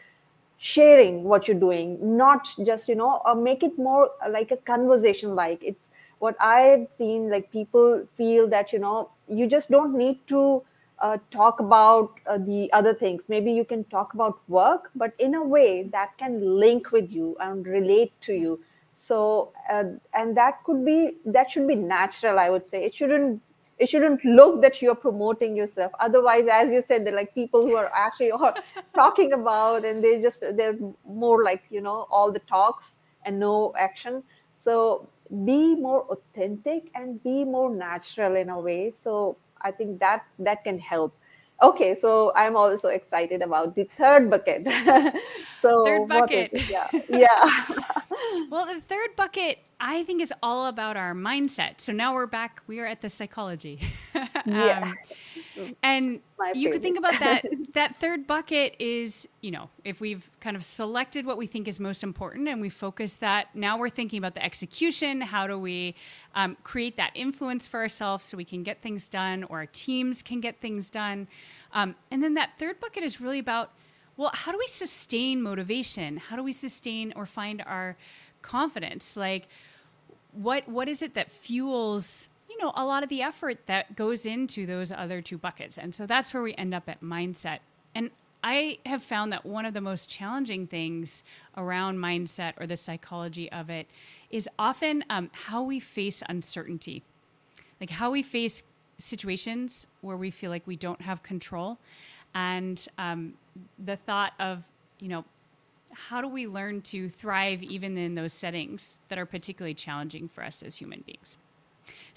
sharing 0.57 1.23
what 1.23 1.47
you're 1.47 1.59
doing 1.59 1.97
not 2.17 2.47
just 2.65 2.87
you 2.87 2.95
know 2.95 3.21
uh, 3.25 3.35
make 3.35 3.63
it 3.63 3.77
more 3.77 4.09
like 4.29 4.51
a 4.51 4.57
conversation 4.57 5.35
like 5.35 5.63
it's 5.63 5.87
what 6.19 6.35
i've 6.41 6.87
seen 6.97 7.29
like 7.29 7.51
people 7.51 8.05
feel 8.15 8.47
that 8.47 8.73
you 8.73 8.79
know 8.79 9.09
you 9.27 9.45
just 9.47 9.69
don't 9.69 9.95
need 9.95 10.19
to 10.27 10.63
uh, 10.99 11.17
talk 11.31 11.59
about 11.59 12.19
uh, 12.25 12.37
the 12.37 12.71
other 12.73 12.93
things. 12.93 13.23
Maybe 13.27 13.51
you 13.51 13.65
can 13.65 13.83
talk 13.85 14.13
about 14.13 14.39
work 14.47 14.89
but 14.95 15.13
in 15.19 15.35
a 15.35 15.43
way 15.43 15.83
that 15.91 16.17
can 16.17 16.59
link 16.59 16.91
with 16.91 17.11
you 17.11 17.35
and 17.39 17.65
relate 17.65 18.13
to 18.21 18.33
you. 18.33 18.59
So 18.95 19.53
uh, 19.71 19.83
and 20.13 20.35
that 20.37 20.63
could 20.63 20.83
be 20.83 21.17
that 21.25 21.51
should 21.51 21.67
be 21.67 21.75
natural 21.75 22.39
i 22.39 22.49
would 22.49 22.67
say. 22.67 22.83
It 22.83 22.95
shouldn't 22.95 23.41
it 23.79 23.89
shouldn't 23.89 24.23
look 24.25 24.61
that 24.61 24.81
you're 24.81 24.95
promoting 24.95 25.55
yourself. 25.55 25.91
Otherwise 25.99 26.47
as 26.51 26.71
you 26.71 26.83
said 26.85 27.05
they're 27.05 27.15
like 27.15 27.33
people 27.33 27.61
who 27.65 27.75
are 27.75 27.91
actually 27.93 28.31
talking 28.95 29.33
about 29.33 29.85
and 29.85 30.03
they 30.03 30.21
just 30.21 30.43
they're 30.55 30.77
more 31.05 31.43
like 31.43 31.63
you 31.69 31.81
know 31.81 32.07
all 32.09 32.31
the 32.31 32.39
talks 32.39 32.95
and 33.25 33.39
no 33.39 33.73
action. 33.77 34.23
So 34.55 35.07
be 35.45 35.75
more 35.75 36.03
authentic 36.05 36.89
and 36.95 37.21
be 37.23 37.43
more 37.43 37.73
natural 37.73 38.35
in 38.35 38.49
a 38.49 38.59
way. 38.59 38.91
So 38.91 39.37
i 39.61 39.71
think 39.71 39.99
that 39.99 40.23
that 40.37 40.63
can 40.63 40.77
help 40.77 41.17
okay 41.61 41.95
so 41.95 42.31
i'm 42.35 42.55
also 42.55 42.89
excited 42.89 43.41
about 43.41 43.75
the 43.75 43.83
third 43.97 44.29
bucket. 44.29 44.67
So 45.59 45.83
third 45.85 46.07
bucket. 46.07 46.51
yeah. 46.69 46.87
Yeah. 47.09 47.65
Well 48.51 48.67
the 48.67 48.79
third 48.79 49.15
bucket 49.15 49.57
i 49.79 50.03
think 50.03 50.21
is 50.21 50.31
all 50.43 50.67
about 50.67 50.97
our 50.97 51.13
mindset. 51.15 51.81
So 51.81 51.91
now 51.93 52.13
we're 52.13 52.27
back 52.27 52.61
we 52.67 52.79
are 52.79 52.85
at 52.85 53.01
the 53.01 53.09
psychology. 53.09 53.79
Yeah. 54.45 54.81
Um, 54.83 54.95
And 55.83 56.19
My 56.37 56.51
you 56.53 56.71
could 56.71 56.81
think 56.81 56.97
about 56.97 57.19
that 57.19 57.45
that 57.73 57.99
third 57.99 58.27
bucket 58.27 58.75
is 58.79 59.27
you 59.41 59.51
know 59.51 59.69
if 59.83 59.99
we've 59.99 60.29
kind 60.39 60.55
of 60.55 60.63
selected 60.63 61.25
what 61.25 61.37
we 61.37 61.47
think 61.47 61.67
is 61.67 61.79
most 61.79 62.03
important 62.03 62.47
and 62.47 62.61
we 62.61 62.69
focus 62.69 63.15
that 63.15 63.55
now 63.55 63.77
we're 63.77 63.89
thinking 63.89 64.17
about 64.17 64.35
the 64.35 64.43
execution. 64.43 65.21
How 65.21 65.47
do 65.47 65.57
we 65.57 65.95
um, 66.35 66.57
create 66.63 66.97
that 66.97 67.11
influence 67.15 67.67
for 67.67 67.79
ourselves 67.79 68.25
so 68.25 68.37
we 68.37 68.45
can 68.45 68.63
get 68.63 68.81
things 68.81 69.09
done 69.09 69.43
or 69.45 69.59
our 69.59 69.65
teams 69.67 70.21
can 70.21 70.41
get 70.41 70.59
things 70.59 70.89
done? 70.89 71.27
Um, 71.73 71.95
and 72.11 72.23
then 72.23 72.35
that 72.35 72.51
third 72.57 72.79
bucket 72.79 73.03
is 73.03 73.19
really 73.19 73.39
about 73.39 73.71
well 74.15 74.31
how 74.33 74.51
do 74.51 74.57
we 74.57 74.67
sustain 74.67 75.41
motivation? 75.41 76.17
How 76.17 76.35
do 76.35 76.43
we 76.43 76.53
sustain 76.53 77.13
or 77.15 77.25
find 77.25 77.63
our 77.65 77.97
confidence? 78.41 79.17
Like 79.17 79.47
what 80.31 80.67
what 80.67 80.87
is 80.87 81.01
it 81.01 81.13
that 81.15 81.31
fuels 81.31 82.27
you 82.49 82.57
know, 82.57 82.71
a 82.75 82.85
lot 82.85 83.03
of 83.03 83.09
the 83.09 83.21
effort 83.21 83.59
that 83.65 83.95
goes 83.95 84.25
into 84.25 84.65
those 84.65 84.91
other 84.91 85.21
two 85.21 85.37
buckets. 85.37 85.77
And 85.77 85.93
so 85.93 86.05
that's 86.05 86.33
where 86.33 86.43
we 86.43 86.55
end 86.55 86.73
up 86.73 86.87
at 86.87 87.01
mindset. 87.01 87.59
And 87.93 88.11
I 88.43 88.79
have 88.85 89.03
found 89.03 89.31
that 89.33 89.45
one 89.45 89.65
of 89.65 89.73
the 89.73 89.81
most 89.81 90.09
challenging 90.09 90.67
things 90.67 91.23
around 91.57 91.97
mindset 91.97 92.53
or 92.57 92.67
the 92.67 92.77
psychology 92.77 93.51
of 93.51 93.69
it 93.69 93.87
is 94.29 94.47
often 94.57 95.03
um, 95.09 95.29
how 95.33 95.63
we 95.63 95.79
face 95.79 96.23
uncertainty, 96.29 97.03
like 97.81 97.89
how 97.89 98.11
we 98.11 98.23
face 98.23 98.63
situations 98.97 99.87
where 100.01 100.17
we 100.17 100.31
feel 100.31 100.49
like 100.49 100.65
we 100.65 100.75
don't 100.75 101.01
have 101.01 101.23
control. 101.23 101.77
And 102.33 102.85
um, 102.97 103.33
the 103.83 103.95
thought 103.95 104.33
of, 104.39 104.63
you 104.99 105.07
know, 105.07 105.25
how 105.91 106.21
do 106.21 106.27
we 106.27 106.47
learn 106.47 106.81
to 106.81 107.09
thrive 107.09 107.63
even 107.63 107.97
in 107.97 108.15
those 108.15 108.33
settings 108.33 108.99
that 109.09 109.17
are 109.17 109.25
particularly 109.25 109.73
challenging 109.73 110.27
for 110.27 110.43
us 110.43 110.61
as 110.61 110.75
human 110.75 111.03
beings? 111.05 111.37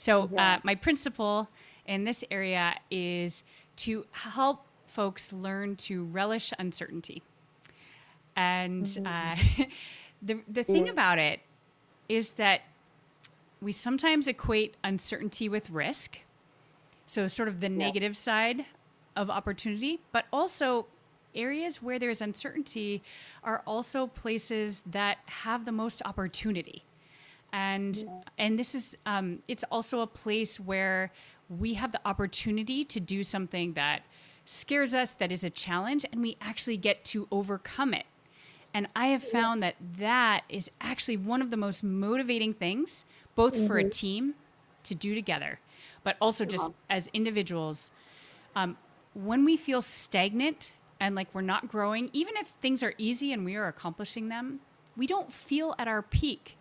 So, 0.00 0.22
uh, 0.22 0.28
yeah. 0.32 0.54
uh, 0.54 0.60
my 0.62 0.76
principle 0.76 1.50
in 1.84 2.04
this 2.04 2.24
area 2.30 2.74
is 2.90 3.44
to 3.76 4.06
help 4.12 4.64
folks 4.86 5.30
learn 5.30 5.76
to 5.76 6.04
relish 6.04 6.54
uncertainty. 6.58 7.22
And 8.34 8.86
mm-hmm. 8.86 9.06
uh, 9.60 9.64
the, 10.22 10.40
the 10.48 10.64
thing 10.64 10.86
yeah. 10.86 10.92
about 10.92 11.18
it 11.18 11.40
is 12.08 12.30
that 12.32 12.62
we 13.60 13.72
sometimes 13.72 14.26
equate 14.26 14.74
uncertainty 14.82 15.50
with 15.50 15.68
risk. 15.68 16.20
So, 17.04 17.28
sort 17.28 17.48
of 17.48 17.60
the 17.60 17.68
yeah. 17.68 17.76
negative 17.76 18.16
side 18.16 18.64
of 19.14 19.28
opportunity, 19.28 20.00
but 20.12 20.24
also 20.32 20.86
areas 21.34 21.82
where 21.82 21.98
there's 21.98 22.22
uncertainty 22.22 23.02
are 23.44 23.62
also 23.66 24.06
places 24.06 24.82
that 24.86 25.18
have 25.26 25.66
the 25.66 25.72
most 25.72 26.00
opportunity 26.06 26.84
and 27.52 27.96
yeah. 27.96 28.04
and 28.38 28.58
this 28.58 28.74
is 28.74 28.96
um, 29.06 29.40
it's 29.48 29.64
also 29.70 30.00
a 30.00 30.06
place 30.06 30.58
where 30.58 31.12
we 31.48 31.74
have 31.74 31.92
the 31.92 32.00
opportunity 32.04 32.84
to 32.84 33.00
do 33.00 33.24
something 33.24 33.74
that 33.74 34.02
scares 34.44 34.94
us 34.94 35.14
that 35.14 35.30
is 35.30 35.44
a 35.44 35.50
challenge 35.50 36.04
and 36.12 36.22
we 36.22 36.36
actually 36.40 36.76
get 36.76 37.04
to 37.04 37.28
overcome 37.30 37.92
it 37.92 38.06
and 38.72 38.88
i 38.96 39.08
have 39.08 39.22
found 39.22 39.62
that 39.62 39.76
that 39.98 40.42
is 40.48 40.70
actually 40.80 41.16
one 41.16 41.42
of 41.42 41.50
the 41.50 41.56
most 41.56 41.84
motivating 41.84 42.54
things 42.54 43.04
both 43.34 43.54
mm-hmm. 43.54 43.66
for 43.66 43.78
a 43.78 43.82
mm-hmm. 43.82 43.90
team 43.90 44.34
to 44.82 44.94
do 44.94 45.14
together 45.14 45.60
but 46.02 46.16
also 46.20 46.44
just 46.44 46.70
as 46.88 47.08
individuals 47.12 47.90
um, 48.56 48.76
when 49.14 49.44
we 49.44 49.56
feel 49.56 49.82
stagnant 49.82 50.72
and 51.00 51.14
like 51.14 51.28
we're 51.32 51.40
not 51.40 51.68
growing, 51.68 52.10
even 52.12 52.36
if 52.36 52.48
things 52.60 52.82
are 52.82 52.94
easy 52.98 53.32
and 53.32 53.44
we 53.44 53.56
are 53.56 53.66
accomplishing 53.66 54.28
them, 54.28 54.60
we 54.96 55.06
don't 55.06 55.32
feel 55.32 55.74
at 55.78 55.88
our 55.88 56.02
peak. 56.02 56.58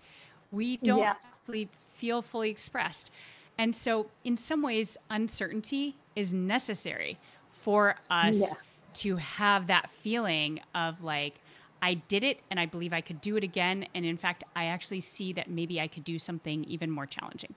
We 0.52 0.78
don't 0.78 1.00
yeah. 1.00 1.16
really 1.48 1.70
feel 1.96 2.22
fully 2.22 2.50
expressed. 2.50 3.12
And 3.58 3.76
so, 3.76 4.08
in 4.24 4.38
some 4.38 4.62
ways, 4.62 4.98
uncertainty 5.10 5.98
is 6.16 6.34
necessary 6.34 7.20
for 7.50 7.98
us 8.10 8.40
yeah. 8.40 8.54
to 8.96 9.18
have 9.18 9.68
that 9.68 9.92
feeling 9.92 10.62
of 10.74 11.04
like, 11.04 11.36
I 11.82 11.96
did 11.96 12.24
it 12.24 12.40
and 12.50 12.60
I 12.60 12.66
believe 12.66 12.94
I 12.94 13.02
could 13.02 13.22
do 13.22 13.36
it 13.36 13.44
again. 13.44 13.86
And 13.94 14.06
in 14.06 14.18
fact, 14.18 14.44
I 14.56 14.66
actually 14.66 15.02
see 15.02 15.34
that 15.34 15.50
maybe 15.50 15.80
I 15.80 15.88
could 15.88 16.04
do 16.04 16.20
something 16.20 16.64
even 16.66 16.90
more 16.90 17.06
challenging. 17.06 17.54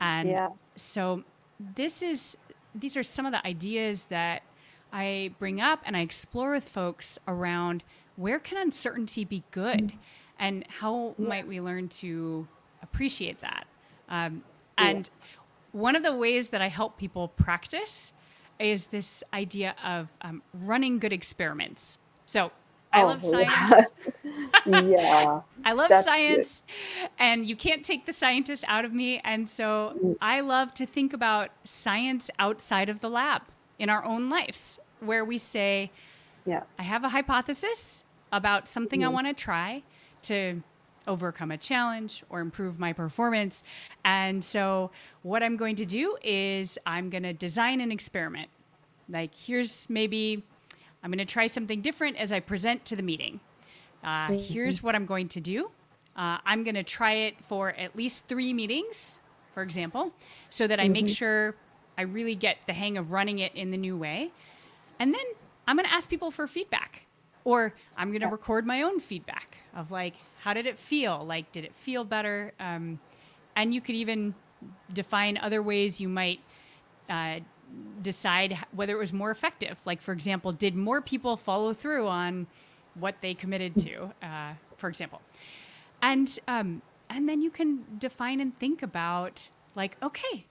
And 0.00 0.28
yeah. 0.28 0.48
so, 0.74 1.24
this 1.58 2.02
is 2.02 2.36
these 2.74 2.96
are 2.96 3.02
some 3.02 3.24
of 3.24 3.32
the 3.32 3.46
ideas 3.46 4.04
that 4.04 4.42
I 4.92 5.32
bring 5.38 5.60
up 5.60 5.80
and 5.84 5.96
I 5.96 6.00
explore 6.00 6.52
with 6.52 6.68
folks 6.68 7.18
around 7.26 7.82
where 8.16 8.38
can 8.38 8.58
uncertainty 8.58 9.24
be 9.24 9.44
good 9.50 9.78
mm-hmm. 9.78 9.96
And 10.38 10.64
how 10.68 11.14
yeah. 11.18 11.28
might 11.28 11.46
we 11.46 11.60
learn 11.60 11.88
to 11.88 12.46
appreciate 12.82 13.40
that. 13.40 13.66
Um, 14.08 14.42
and 14.78 15.08
yeah. 15.08 15.38
one 15.72 15.96
of 15.96 16.02
the 16.02 16.14
ways 16.14 16.48
that 16.48 16.62
I 16.62 16.68
help 16.68 16.98
people 16.98 17.28
practice 17.28 18.12
is 18.58 18.86
this 18.86 19.22
idea 19.32 19.74
of 19.84 20.08
um, 20.22 20.42
running 20.52 20.98
good 20.98 21.12
experiments. 21.12 21.98
So 22.24 22.50
I 22.92 23.02
oh, 23.02 23.06
love 23.06 23.22
science. 23.22 23.92
yeah. 24.66 25.40
I 25.64 25.72
love 25.72 25.92
science. 26.02 26.62
Good. 26.66 27.10
And 27.18 27.46
you 27.46 27.56
can't 27.56 27.84
take 27.84 28.06
the 28.06 28.12
scientist 28.12 28.64
out 28.68 28.84
of 28.84 28.92
me. 28.92 29.20
And 29.24 29.48
so 29.48 29.96
mm. 30.02 30.16
I 30.20 30.40
love 30.40 30.72
to 30.74 30.86
think 30.86 31.12
about 31.12 31.50
science 31.64 32.30
outside 32.38 32.88
of 32.88 33.00
the 33.00 33.10
lab 33.10 33.42
in 33.78 33.90
our 33.90 34.04
own 34.04 34.30
lives, 34.30 34.78
where 35.00 35.24
we 35.24 35.36
say, 35.36 35.90
yeah. 36.46 36.62
I 36.78 36.84
have 36.84 37.04
a 37.04 37.10
hypothesis 37.10 38.04
about 38.32 38.66
something 38.68 39.00
mm-hmm. 39.00 39.10
I 39.10 39.12
want 39.12 39.26
to 39.26 39.34
try 39.34 39.82
to 40.26 40.62
overcome 41.06 41.50
a 41.50 41.56
challenge 41.56 42.24
or 42.28 42.40
improve 42.40 42.78
my 42.78 42.92
performance. 42.92 43.62
And 44.04 44.42
so, 44.42 44.90
what 45.22 45.42
I'm 45.42 45.56
going 45.56 45.76
to 45.76 45.86
do 45.86 46.16
is 46.22 46.78
I'm 46.86 47.10
going 47.10 47.22
to 47.22 47.32
design 47.32 47.80
an 47.80 47.92
experiment. 47.92 48.48
Like, 49.08 49.34
here's 49.34 49.88
maybe 49.88 50.44
I'm 51.02 51.10
going 51.10 51.24
to 51.24 51.32
try 51.32 51.46
something 51.46 51.80
different 51.80 52.16
as 52.16 52.32
I 52.32 52.40
present 52.40 52.84
to 52.86 52.96
the 52.96 53.02
meeting. 53.02 53.40
Uh, 54.02 54.28
mm-hmm. 54.28 54.36
Here's 54.38 54.82
what 54.82 54.94
I'm 54.94 55.06
going 55.06 55.28
to 55.28 55.40
do. 55.40 55.70
Uh, 56.16 56.38
I'm 56.44 56.64
going 56.64 56.74
to 56.74 56.82
try 56.82 57.12
it 57.12 57.34
for 57.44 57.70
at 57.70 57.94
least 57.94 58.26
three 58.26 58.52
meetings, 58.52 59.20
for 59.52 59.62
example, 59.62 60.12
so 60.50 60.66
that 60.66 60.80
I 60.80 60.84
mm-hmm. 60.84 60.92
make 60.92 61.08
sure 61.08 61.54
I 61.98 62.02
really 62.02 62.34
get 62.34 62.58
the 62.66 62.72
hang 62.72 62.96
of 62.96 63.12
running 63.12 63.38
it 63.38 63.54
in 63.54 63.70
the 63.70 63.76
new 63.76 63.96
way. 63.96 64.32
And 64.98 65.12
then 65.12 65.24
I'm 65.66 65.76
going 65.76 65.88
to 65.88 65.94
ask 65.94 66.08
people 66.08 66.30
for 66.30 66.46
feedback, 66.46 67.05
or 67.46 67.72
I'm 67.96 68.08
going 68.08 68.22
to 68.22 68.26
yeah. 68.26 68.32
record 68.32 68.66
my 68.66 68.82
own 68.82 68.98
feedback 68.98 69.58
of 69.72 69.92
like, 69.92 70.14
how 70.40 70.52
did 70.52 70.66
it 70.66 70.76
feel? 70.76 71.24
Like, 71.24 71.52
did 71.52 71.64
it 71.64 71.76
feel 71.76 72.02
better? 72.02 72.52
Um, 72.58 72.98
and 73.54 73.72
you 73.72 73.80
could 73.80 73.94
even 73.94 74.34
define 74.92 75.38
other 75.38 75.62
ways 75.62 76.00
you 76.00 76.08
might 76.08 76.40
uh, 77.08 77.38
decide 78.02 78.58
whether 78.72 78.94
it 78.94 78.98
was 78.98 79.12
more 79.12 79.30
effective. 79.30 79.78
Like, 79.86 80.00
for 80.02 80.10
example, 80.10 80.50
did 80.50 80.74
more 80.74 81.00
people 81.00 81.36
follow 81.36 81.72
through 81.72 82.08
on 82.08 82.48
what 82.94 83.14
they 83.20 83.32
committed 83.32 83.76
to, 83.76 84.12
uh, 84.26 84.54
for 84.76 84.88
example? 84.88 85.22
And 86.02 86.36
um, 86.48 86.82
and 87.08 87.28
then 87.28 87.42
you 87.42 87.50
can 87.50 87.84
define 87.96 88.40
and 88.40 88.58
think 88.58 88.82
about 88.82 89.50
like, 89.76 89.96
okay, 90.02 90.46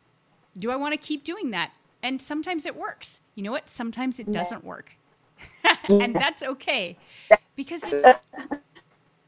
do 0.57 0.71
I 0.71 0.77
want 0.77 0.93
to 0.93 0.97
keep 0.97 1.25
doing 1.25 1.51
that? 1.51 1.73
And 2.01 2.21
sometimes 2.21 2.65
it 2.65 2.77
works. 2.77 3.19
You 3.35 3.43
know 3.43 3.51
what? 3.51 3.67
Sometimes 3.67 4.17
it 4.17 4.31
doesn't 4.31 4.63
work. 4.63 4.93
and 5.89 6.15
that's 6.15 6.43
okay 6.43 6.97
because 7.55 7.83
it's 7.91 8.21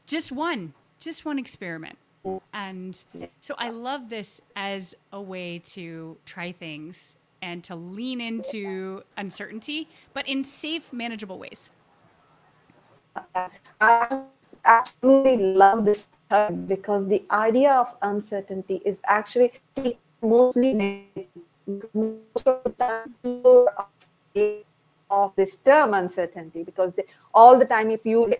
just 0.06 0.32
one, 0.32 0.74
just 0.98 1.24
one 1.24 1.38
experiment. 1.38 1.98
And 2.52 3.02
so 3.40 3.54
I 3.58 3.70
love 3.70 4.10
this 4.10 4.40
as 4.56 4.94
a 5.12 5.20
way 5.20 5.60
to 5.66 6.16
try 6.26 6.52
things 6.52 7.14
and 7.40 7.62
to 7.64 7.76
lean 7.76 8.20
into 8.20 9.02
uncertainty, 9.16 9.88
but 10.12 10.26
in 10.28 10.44
safe, 10.44 10.92
manageable 10.92 11.38
ways. 11.38 11.70
I 13.80 14.24
absolutely 14.64 15.54
love 15.54 15.84
this 15.84 16.06
because 16.66 17.06
the 17.08 17.24
idea 17.30 17.72
of 17.72 17.94
uncertainty 18.02 18.82
is 18.84 18.98
actually 19.06 19.52
mostly 20.20 20.74
most 21.94 22.46
of 22.46 22.64
the 22.64 22.70
time 22.78 23.14
people 23.22 23.68
of 25.10 25.34
this 25.36 25.56
term 25.56 25.94
uncertainty 25.94 26.62
because 26.62 26.92
they, 26.94 27.04
all 27.34 27.58
the 27.58 27.64
time 27.64 27.90
if 27.90 28.04
you 28.04 28.34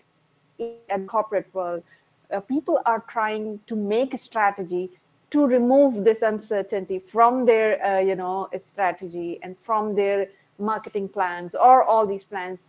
in 0.57 1.07
corporate 1.07 1.47
world 1.53 1.83
uh, 2.31 2.39
people 2.39 2.81
are 2.85 3.03
trying 3.07 3.59
to 3.67 3.75
make 3.75 4.13
a 4.13 4.17
strategy 4.17 4.89
to 5.31 5.45
remove 5.45 6.03
this 6.03 6.21
uncertainty 6.21 6.99
from 6.99 7.45
their 7.45 7.83
uh, 7.85 7.99
you 7.99 8.15
know 8.15 8.49
it's 8.51 8.69
strategy 8.69 9.39
and 9.43 9.55
from 9.61 9.95
their 9.95 10.27
marketing 10.57 11.07
plans 11.07 11.55
or 11.55 11.83
all 11.83 12.05
these 12.05 12.23
plans. 12.23 12.59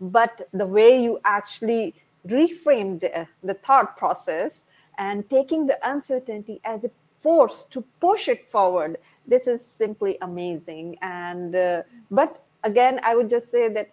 But 0.00 0.48
the 0.52 0.66
way 0.66 1.02
you 1.02 1.20
actually 1.24 1.94
reframed 2.28 3.04
uh, 3.04 3.24
the 3.42 3.54
thought 3.54 3.96
process 3.96 4.62
and 4.98 5.28
taking 5.28 5.66
the 5.66 5.78
uncertainty 5.88 6.60
as 6.64 6.84
a 6.84 6.90
force 7.18 7.66
to 7.70 7.82
push 8.00 8.28
it 8.28 8.48
forward 8.50 8.98
this 9.26 9.46
is 9.46 9.60
simply 9.64 10.18
amazing. 10.20 10.98
And 11.02 11.54
uh, 11.54 11.82
but 12.10 12.42
again 12.64 13.00
i 13.02 13.14
would 13.14 13.30
just 13.30 13.50
say 13.50 13.68
that 13.68 13.90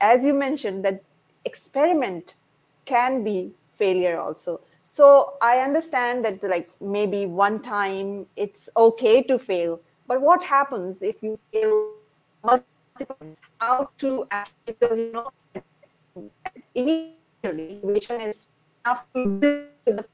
as 0.00 0.24
you 0.24 0.34
mentioned 0.34 0.84
that 0.84 1.02
experiment 1.44 2.34
can 2.84 3.22
be 3.24 3.52
failure 3.76 4.18
also. 4.18 4.60
So 4.88 5.34
i 5.42 5.58
understand 5.60 6.24
that 6.24 6.42
like 6.42 6.70
maybe 6.80 7.26
one 7.26 7.60
time 7.62 8.26
it's 8.36 8.68
okay 8.76 9.22
to 9.24 9.38
fail 9.38 9.80
but 10.06 10.20
what 10.20 10.42
happens 10.42 11.02
if 11.02 11.22
you 11.22 11.38
fail 11.52 11.92
how 13.60 13.90
to 13.98 14.26
actually 14.30 14.72
because 14.72 14.98
you 14.98 15.12
know 15.12 15.30
initially 16.74 17.80
vision 17.84 18.20
is 18.20 18.48
enough 18.84 19.04
to 19.14 19.38
the 19.86 20.04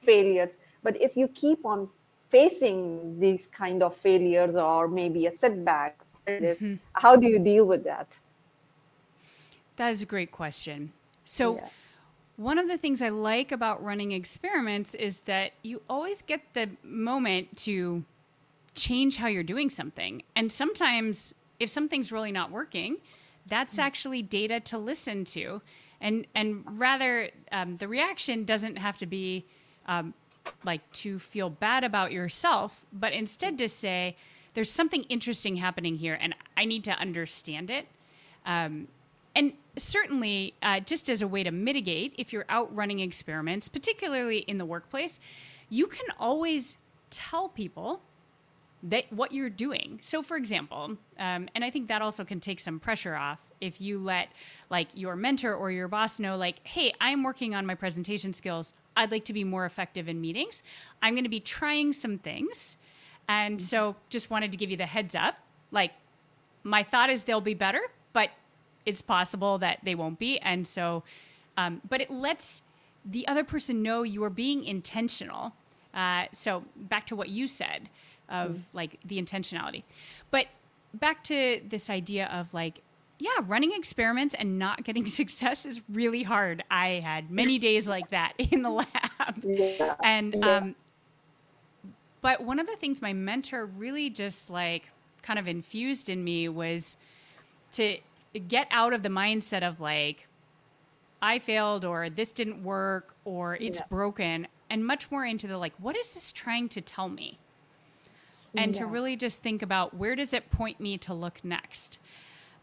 failures 0.00 0.50
but 0.82 1.00
if 1.00 1.16
you 1.16 1.28
keep 1.28 1.64
on 1.64 1.88
facing 2.30 3.18
these 3.20 3.46
kind 3.46 3.82
of 3.82 3.96
failures 3.96 4.56
or 4.56 4.88
maybe 4.88 5.26
a 5.26 5.32
setback 5.32 6.00
mm-hmm. 6.28 6.74
how 6.92 7.16
do 7.16 7.26
you 7.26 7.38
deal 7.38 7.64
with 7.64 7.84
that 7.84 8.18
that 9.76 9.88
is 9.88 10.02
a 10.02 10.06
great 10.06 10.30
question 10.30 10.92
so 11.24 11.56
yeah. 11.56 11.68
One 12.38 12.56
of 12.56 12.68
the 12.68 12.78
things 12.78 13.02
I 13.02 13.08
like 13.08 13.50
about 13.50 13.82
running 13.82 14.12
experiments 14.12 14.94
is 14.94 15.22
that 15.22 15.54
you 15.64 15.82
always 15.90 16.22
get 16.22 16.40
the 16.54 16.70
moment 16.84 17.56
to 17.64 18.04
change 18.76 19.16
how 19.16 19.26
you're 19.26 19.42
doing 19.42 19.68
something. 19.68 20.22
And 20.36 20.52
sometimes, 20.52 21.34
if 21.58 21.68
something's 21.68 22.12
really 22.12 22.30
not 22.30 22.52
working, 22.52 22.98
that's 23.48 23.74
mm. 23.74 23.80
actually 23.80 24.22
data 24.22 24.60
to 24.60 24.78
listen 24.78 25.24
to. 25.24 25.62
And, 26.00 26.28
and 26.32 26.62
rather, 26.78 27.30
um, 27.50 27.76
the 27.78 27.88
reaction 27.88 28.44
doesn't 28.44 28.76
have 28.76 28.96
to 28.98 29.06
be 29.06 29.44
um, 29.86 30.14
like 30.62 30.88
to 30.92 31.18
feel 31.18 31.50
bad 31.50 31.82
about 31.82 32.12
yourself, 32.12 32.86
but 32.92 33.12
instead 33.12 33.58
to 33.58 33.68
say, 33.68 34.14
there's 34.58 34.68
something 34.68 35.04
interesting 35.04 35.54
happening 35.54 35.94
here 35.94 36.18
and 36.20 36.34
I 36.56 36.64
need 36.64 36.82
to 36.82 36.90
understand 36.90 37.70
it. 37.70 37.86
Um, 38.44 38.88
and 39.36 39.52
certainly, 39.76 40.54
uh, 40.60 40.80
just 40.80 41.08
as 41.08 41.22
a 41.22 41.28
way 41.28 41.44
to 41.44 41.52
mitigate, 41.52 42.12
if 42.18 42.32
you're 42.32 42.44
out 42.48 42.74
running 42.74 42.98
experiments, 42.98 43.68
particularly 43.68 44.38
in 44.38 44.58
the 44.58 44.64
workplace, 44.64 45.20
you 45.70 45.86
can 45.86 46.06
always 46.18 46.76
tell 47.08 47.48
people 47.48 48.00
that 48.82 49.04
what 49.12 49.30
you're 49.30 49.48
doing. 49.48 50.00
So, 50.02 50.24
for 50.24 50.36
example, 50.36 50.96
um, 51.20 51.48
and 51.54 51.64
I 51.64 51.70
think 51.70 51.86
that 51.86 52.02
also 52.02 52.24
can 52.24 52.40
take 52.40 52.58
some 52.58 52.80
pressure 52.80 53.14
off 53.14 53.38
if 53.60 53.80
you 53.80 54.00
let 54.00 54.26
like 54.70 54.88
your 54.92 55.14
mentor 55.14 55.54
or 55.54 55.70
your 55.70 55.86
boss 55.86 56.18
know, 56.18 56.36
like, 56.36 56.66
hey, 56.66 56.92
I'm 57.00 57.22
working 57.22 57.54
on 57.54 57.64
my 57.64 57.76
presentation 57.76 58.32
skills. 58.32 58.72
I'd 58.96 59.12
like 59.12 59.24
to 59.26 59.32
be 59.32 59.44
more 59.44 59.66
effective 59.66 60.08
in 60.08 60.20
meetings. 60.20 60.64
I'm 61.00 61.14
going 61.14 61.22
to 61.22 61.30
be 61.30 61.38
trying 61.38 61.92
some 61.92 62.18
things, 62.18 62.76
and 63.28 63.60
so 63.60 63.96
just 64.08 64.30
wanted 64.30 64.50
to 64.52 64.58
give 64.58 64.70
you 64.70 64.76
the 64.76 64.86
heads 64.86 65.14
up. 65.14 65.36
Like, 65.70 65.92
my 66.64 66.82
thought 66.82 67.10
is 67.10 67.24
they'll 67.24 67.40
be 67.40 67.54
better, 67.54 67.82
but 68.12 68.30
it's 68.86 69.02
possible 69.02 69.58
that 69.58 69.80
they 69.84 69.94
won't 69.94 70.18
be, 70.18 70.38
and 70.38 70.66
so, 70.66 71.04
um, 71.56 71.82
but 71.88 72.00
it 72.00 72.10
lets 72.10 72.62
the 73.04 73.26
other 73.28 73.44
person 73.44 73.82
know 73.82 74.02
you 74.02 74.22
are 74.24 74.30
being 74.30 74.64
intentional. 74.64 75.52
Uh, 75.94 76.24
so 76.32 76.64
back 76.76 77.06
to 77.06 77.16
what 77.16 77.28
you 77.28 77.48
said 77.48 77.88
of 78.28 78.50
mm. 78.50 78.62
like 78.72 78.98
the 79.04 79.20
intentionality. 79.20 79.82
But 80.30 80.46
back 80.94 81.24
to 81.24 81.60
this 81.66 81.88
idea 81.90 82.26
of 82.26 82.52
like, 82.52 82.82
yeah, 83.18 83.30
running 83.46 83.72
experiments 83.72 84.34
and 84.38 84.58
not 84.58 84.84
getting 84.84 85.06
success 85.20 85.66
is 85.66 85.80
really 85.88 86.22
hard. 86.22 86.62
I 86.70 87.00
had 87.04 87.30
many 87.30 87.58
days 87.58 87.88
like 87.88 88.10
that 88.10 88.34
in 88.38 88.62
the 88.62 88.70
lab. 88.70 88.88
Yeah. 89.42 89.94
And, 90.02 90.34
yeah. 90.34 90.56
um, 90.56 90.74
but 92.20 92.42
one 92.42 92.58
of 92.58 92.66
the 92.66 92.76
things 92.76 93.00
my 93.00 93.12
mentor 93.12 93.66
really 93.66 94.10
just 94.10 94.50
like 94.50 94.90
kind 95.22 95.38
of 95.38 95.46
infused 95.46 96.08
in 96.08 96.22
me 96.24 96.48
was 96.48 96.96
to 97.72 97.98
get 98.48 98.66
out 98.70 98.92
of 98.92 99.02
the 99.02 99.08
mindset 99.08 99.62
of 99.62 99.80
like, 99.80 100.26
I 101.20 101.38
failed 101.38 101.84
or 101.84 102.10
this 102.10 102.32
didn't 102.32 102.62
work 102.62 103.14
or 103.24 103.56
it's 103.56 103.80
yeah. 103.80 103.86
broken 103.88 104.46
and 104.70 104.86
much 104.86 105.10
more 105.10 105.24
into 105.24 105.46
the 105.46 105.58
like, 105.58 105.74
what 105.78 105.96
is 105.96 106.14
this 106.14 106.32
trying 106.32 106.68
to 106.70 106.80
tell 106.80 107.08
me? 107.08 107.38
and 108.56 108.74
yeah. 108.74 108.80
to 108.82 108.86
really 108.86 109.16
just 109.16 109.42
think 109.42 109.62
about 109.62 109.94
where 109.94 110.14
does 110.14 110.32
it 110.32 110.50
point 110.50 110.80
me 110.80 110.98
to 110.98 111.14
look 111.14 111.38
next. 111.44 111.98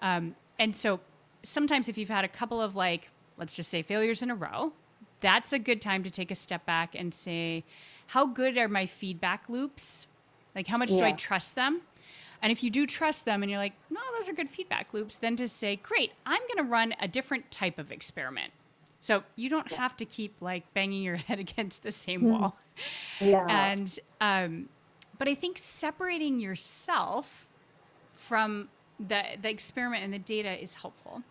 Um, 0.02 0.36
and 0.58 0.76
so 0.76 1.00
sometimes 1.44 1.88
if 1.88 1.98
you've 1.98 2.10
had 2.10 2.26
a 2.26 2.30
couple 2.30 2.62
of 2.62 2.76
like, 2.76 3.10
let's 3.38 3.54
just 3.54 3.70
say 3.70 3.82
failures 3.82 4.22
in 4.22 4.32
a 4.32 4.36
row, 4.36 4.74
that's 5.22 5.54
a 5.54 5.60
good 5.60 5.82
time 5.82 6.04
to 6.04 6.12
take 6.12 6.32
a 6.32 6.36
step 6.36 6.66
back 6.66 6.96
and 6.96 7.14
say, 7.14 7.64
how 8.08 8.26
good 8.26 8.58
are 8.58 8.68
my 8.68 8.86
feedback 8.86 9.50
loops? 9.50 10.08
Like, 10.56 10.68
how 10.68 10.78
much 10.78 10.92
yeah. 10.92 10.98
do 10.98 11.04
I 11.04 11.12
trust 11.12 11.56
them? 11.56 11.82
And 12.42 12.52
if 12.52 12.64
you 12.64 12.70
do 12.70 12.86
trust 12.86 13.26
them 13.26 13.42
and 13.42 13.50
you're 13.50 13.60
like, 13.60 13.74
no, 13.90 14.00
those 14.18 14.30
are 14.30 14.34
good 14.34 14.50
feedback 14.50 14.94
loops, 14.94 15.18
then 15.18 15.36
to 15.38 15.48
say, 15.48 15.78
great, 15.78 16.12
I'm 16.26 16.42
going 16.42 16.58
to 16.58 16.72
run 16.72 16.94
a 17.00 17.08
different 17.08 17.50
type 17.50 17.80
of 17.80 17.92
experiment. 17.92 18.54
So 19.02 19.24
you 19.36 19.50
don't 19.50 19.72
have 19.72 19.96
to 19.98 20.06
keep 20.06 20.36
like 20.42 20.72
banging 20.74 21.04
your 21.04 21.16
head 21.28 21.40
against 21.40 21.84
the 21.84 21.92
same 21.92 22.22
hmm. 22.22 22.32
wall. 22.32 22.58
Yeah. 23.20 23.46
And 23.48 24.00
um, 24.20 24.70
but 25.18 25.28
I 25.28 25.36
think 25.36 25.58
separating 25.58 26.40
yourself 26.40 27.48
from 28.14 28.70
the 29.00 29.24
the 29.42 29.50
experiment 29.50 30.04
and 30.04 30.14
the 30.14 30.20
data 30.20 30.62
is 30.62 30.76
helpful. 30.76 31.22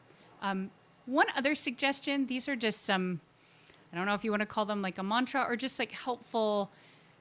Um, 0.41 0.71
one 1.07 1.27
other 1.37 1.55
suggestion: 1.55 2.27
these 2.27 2.49
are 2.49 2.57
just 2.57 2.85
some. 2.85 3.21
I 3.95 3.97
don't 3.97 4.07
know 4.07 4.15
if 4.15 4.25
you 4.25 4.33
want 4.33 4.41
to 4.41 4.47
call 4.47 4.65
them 4.65 4.83
like 4.83 4.99
a 4.99 5.05
mantra 5.05 5.43
or 5.43 5.55
just 5.55 5.79
like 5.79 5.93
helpful 5.93 6.69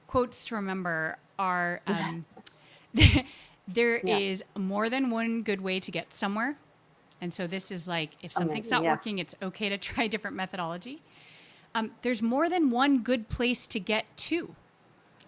quotes 0.08 0.44
to 0.46 0.56
remember. 0.56 1.18
Are 1.38 1.80
um, 1.86 2.24
there 3.68 4.00
yeah. 4.04 4.18
is 4.18 4.42
more 4.56 4.90
than 4.90 5.10
one 5.10 5.42
good 5.42 5.60
way 5.60 5.78
to 5.78 5.92
get 5.92 6.12
somewhere, 6.12 6.56
and 7.20 7.32
so 7.32 7.46
this 7.46 7.70
is 7.70 7.86
like 7.86 8.16
if 8.22 8.32
something's 8.32 8.66
Amazing, 8.66 8.70
not 8.72 8.82
yeah. 8.82 8.90
working, 8.90 9.18
it's 9.20 9.36
okay 9.40 9.68
to 9.68 9.78
try 9.92 10.08
different 10.08 10.36
methodology. 10.36 11.00
Um, 11.76 11.92
there's 12.02 12.22
more 12.22 12.48
than 12.48 12.70
one 12.70 13.02
good 13.02 13.28
place 13.28 13.68
to 13.68 13.78
get 13.78 14.04
to. 14.16 14.56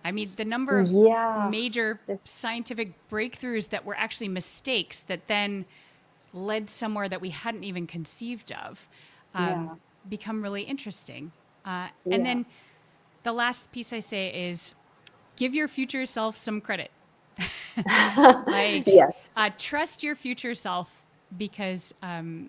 I 0.05 0.11
mean, 0.11 0.33
the 0.37 0.45
number 0.45 0.81
of 0.81 0.89
yeah. 0.89 1.47
major 1.49 2.01
it's... 2.09 2.29
scientific 2.29 2.93
breakthroughs 3.09 3.69
that 3.69 3.85
were 3.85 3.97
actually 3.97 4.29
mistakes 4.29 5.01
that 5.03 5.29
then 5.29 5.65
led 6.35 6.69
somewhere 6.69 7.09
that 7.09 7.21
we 7.21 7.31
hadn't 7.31 7.63
even 7.63 7.87
conceived 7.87 8.51
of 8.51 8.89
um. 9.33 9.79
Become 10.09 10.42
really 10.42 10.62
interesting. 10.62 11.33
Uh, 11.64 11.88
yeah. 12.05 12.14
And 12.14 12.27
then 12.27 12.47
the 13.23 13.33
last 13.33 13.73
piece 13.73 13.92
I 13.92 14.01
say 14.01 14.29
is 14.49 14.75
give 15.37 15.55
your 15.55 15.69
future 15.69 16.07
self 16.07 16.37
some 16.37 16.61
credit. 16.61 16.90
like, 17.77 18.87
yes. 18.87 19.31
Uh, 19.37 19.51
trust 19.59 20.03
your 20.03 20.14
future 20.14 20.55
self 20.55 20.90
because, 21.37 21.92
um, 22.03 22.49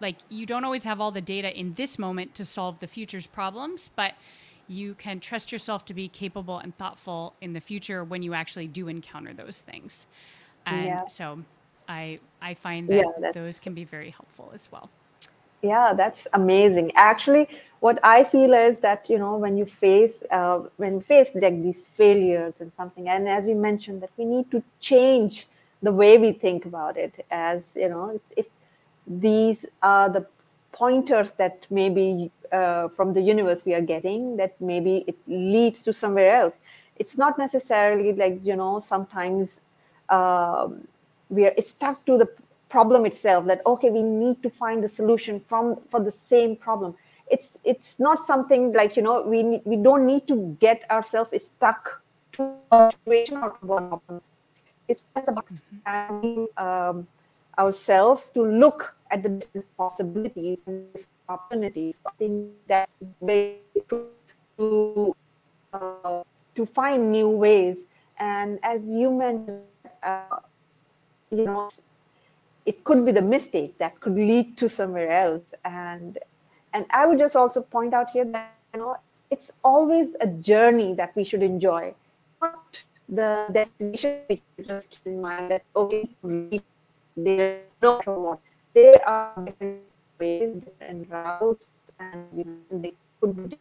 like, 0.00 0.16
you 0.28 0.46
don't 0.46 0.64
always 0.64 0.84
have 0.84 1.00
all 1.00 1.10
the 1.10 1.20
data 1.20 1.56
in 1.58 1.74
this 1.74 1.98
moment 1.98 2.34
to 2.36 2.44
solve 2.44 2.80
the 2.80 2.86
future's 2.86 3.26
problems, 3.26 3.90
but 3.94 4.14
you 4.68 4.94
can 4.94 5.18
trust 5.18 5.50
yourself 5.50 5.84
to 5.86 5.94
be 5.94 6.08
capable 6.08 6.58
and 6.58 6.76
thoughtful 6.76 7.34
in 7.40 7.52
the 7.52 7.60
future 7.60 8.04
when 8.04 8.22
you 8.22 8.34
actually 8.34 8.68
do 8.68 8.88
encounter 8.88 9.34
those 9.34 9.58
things. 9.58 10.06
And 10.66 10.86
yeah. 10.86 11.06
so 11.06 11.42
I 11.88 12.20
I 12.40 12.54
find 12.54 12.88
that 12.88 13.04
yeah, 13.20 13.32
those 13.32 13.60
can 13.60 13.74
be 13.74 13.84
very 13.84 14.10
helpful 14.10 14.50
as 14.54 14.70
well. 14.70 14.90
Yeah, 15.62 15.92
that's 15.92 16.26
amazing. 16.34 16.92
Actually, 16.94 17.48
what 17.80 17.98
I 18.04 18.24
feel 18.24 18.52
is 18.54 18.78
that 18.80 19.08
you 19.10 19.18
know 19.18 19.36
when 19.36 19.56
you 19.56 19.66
face 19.66 20.22
uh, 20.30 20.60
when 20.76 20.94
you 20.94 21.00
face 21.00 21.30
like 21.34 21.62
these 21.62 21.86
failures 21.86 22.54
and 22.60 22.72
something, 22.74 23.08
and 23.08 23.28
as 23.28 23.48
you 23.48 23.56
mentioned, 23.56 24.02
that 24.02 24.10
we 24.16 24.24
need 24.24 24.50
to 24.52 24.62
change 24.80 25.48
the 25.82 25.92
way 25.92 26.18
we 26.18 26.32
think 26.32 26.64
about 26.64 26.96
it. 26.96 27.24
As 27.30 27.62
you 27.74 27.88
know, 27.88 28.20
if 28.36 28.46
these 29.06 29.64
are 29.82 30.08
the 30.10 30.26
pointers 30.72 31.32
that 31.38 31.66
maybe 31.70 32.30
uh, 32.52 32.88
from 32.88 33.12
the 33.14 33.20
universe 33.20 33.64
we 33.64 33.74
are 33.74 33.80
getting 33.82 34.36
that 34.36 34.58
maybe 34.60 35.04
it 35.06 35.16
leads 35.26 35.82
to 35.82 35.92
somewhere 35.92 36.30
else 36.30 36.56
it's 36.96 37.16
not 37.18 37.38
necessarily 37.38 38.12
like 38.12 38.38
you 38.44 38.54
know 38.54 38.78
sometimes 38.78 39.60
um, 40.10 40.86
we 41.30 41.46
are 41.46 41.54
stuck 41.60 42.04
to 42.04 42.18
the 42.18 42.28
problem 42.68 43.06
itself 43.06 43.46
that 43.46 43.60
okay 43.66 43.90
we 43.90 44.02
need 44.02 44.42
to 44.42 44.50
find 44.50 44.82
the 44.82 44.88
solution 44.88 45.40
from 45.40 45.80
for 45.90 46.00
the 46.00 46.12
same 46.12 46.56
problem 46.56 46.94
it's 47.30 47.56
it's 47.64 47.98
not 47.98 48.18
something 48.18 48.72
like 48.72 48.96
you 48.96 49.02
know 49.02 49.22
we 49.22 49.42
need, 49.42 49.62
we 49.64 49.76
don't 49.76 50.06
need 50.06 50.26
to 50.26 50.56
get 50.60 50.84
ourselves 50.90 51.30
stuck 51.42 52.02
to 52.32 52.54
a 52.72 52.92
situation 52.92 53.38
or 53.38 53.56
one 53.60 53.88
problem 53.88 54.20
it's 54.88 55.06
just 55.14 55.28
about 55.28 55.46
mm-hmm. 55.86 56.44
um, 56.56 57.06
ourselves 57.58 58.22
to 58.34 58.42
look 58.42 58.94
at 59.10 59.22
the 59.22 59.28
different 59.28 59.66
possibilities 59.76 60.62
and 60.66 60.86
opportunities. 61.28 61.96
I 62.06 62.10
think 62.18 62.52
that's 62.66 62.96
very 63.20 63.60
to 64.58 65.14
uh, 65.72 66.22
to 66.54 66.66
find 66.66 67.12
new 67.12 67.28
ways. 67.28 67.84
And 68.18 68.58
as 68.62 68.88
you 68.88 69.10
mentioned, 69.10 69.62
uh, 70.02 70.40
you 71.30 71.44
know, 71.44 71.70
it 72.68 72.84
could 72.84 73.04
be 73.06 73.12
the 73.12 73.22
mistake 73.22 73.78
that 73.78 73.98
could 74.00 74.14
lead 74.14 74.56
to 74.58 74.68
somewhere 74.68 75.10
else. 75.10 75.54
And 75.64 76.18
and 76.74 76.84
I 76.90 77.06
would 77.06 77.18
just 77.18 77.34
also 77.34 77.62
point 77.62 77.94
out 77.94 78.10
here 78.10 78.26
that 78.26 78.52
you 78.74 78.80
know 78.80 78.96
it's 79.30 79.50
always 79.64 80.08
a 80.20 80.26
journey 80.50 80.92
that 81.00 81.16
we 81.16 81.24
should 81.24 81.42
enjoy, 81.42 81.94
not 82.42 82.82
the 83.08 83.30
destination. 83.52 84.40
Just 84.66 84.90
keep 84.90 85.06
in 85.06 85.20
mind 85.22 85.50
that 85.50 85.64
okay, 85.74 86.08
there 87.16 87.62
are 89.06 89.32
different 89.46 89.80
ways, 90.20 90.56
different 90.68 91.10
routes, 91.10 91.68
and 91.98 92.26
you 92.32 92.44
know, 92.44 92.80
they 92.84 92.92
could 93.20 93.48
be 93.48 93.56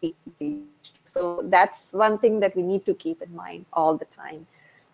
we 0.00 0.14
reach. 0.40 0.92
So 1.04 1.42
that's 1.44 1.92
one 1.92 2.18
thing 2.18 2.40
that 2.40 2.56
we 2.56 2.62
need 2.64 2.84
to 2.86 2.94
keep 2.94 3.22
in 3.22 3.34
mind 3.36 3.66
all 3.72 3.96
the 3.96 4.06
time. 4.16 4.46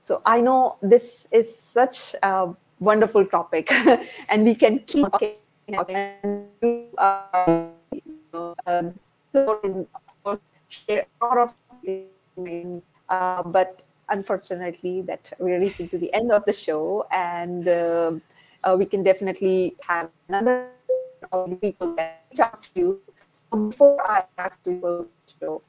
So 0.05 0.21
I 0.27 0.41
know 0.41 0.77
this 0.83 1.29
is 1.31 1.59
such 1.59 2.15
a 2.23 2.55
wonderful 2.81 3.25
topic, 3.27 3.71
and 4.29 4.45
we 4.45 4.55
can 4.55 4.81
keep 4.87 5.11
talking. 5.11 5.37
And 5.79 6.95
uh, 6.99 7.69
you 7.93 8.15
know, 8.33 8.55
um, 8.67 8.95
so 9.33 9.61
of 10.25 10.41
share 10.69 11.07
a 11.21 11.25
lot 11.25 11.39
of 11.39 11.55
uh, 13.09 13.43
but 13.43 13.83
unfortunately 14.09 15.03
that 15.03 15.33
we're 15.39 15.61
reaching 15.61 15.89
to 15.89 15.99
the 15.99 16.13
end 16.13 16.33
of 16.33 16.45
the 16.45 16.53
show 16.53 17.07
and 17.13 17.69
uh, 17.69 18.13
uh, 18.65 18.77
we 18.79 18.85
can 18.85 19.03
definitely 19.03 19.77
have 19.87 20.11
another 20.29 20.71
people 21.61 21.97
reach 21.97 22.39
to 22.39 22.69
you. 22.75 23.01
So 23.33 23.69
before 23.69 24.01
I 24.11 24.25
actually 24.39 24.75
go 24.81 25.07
to 25.41 25.63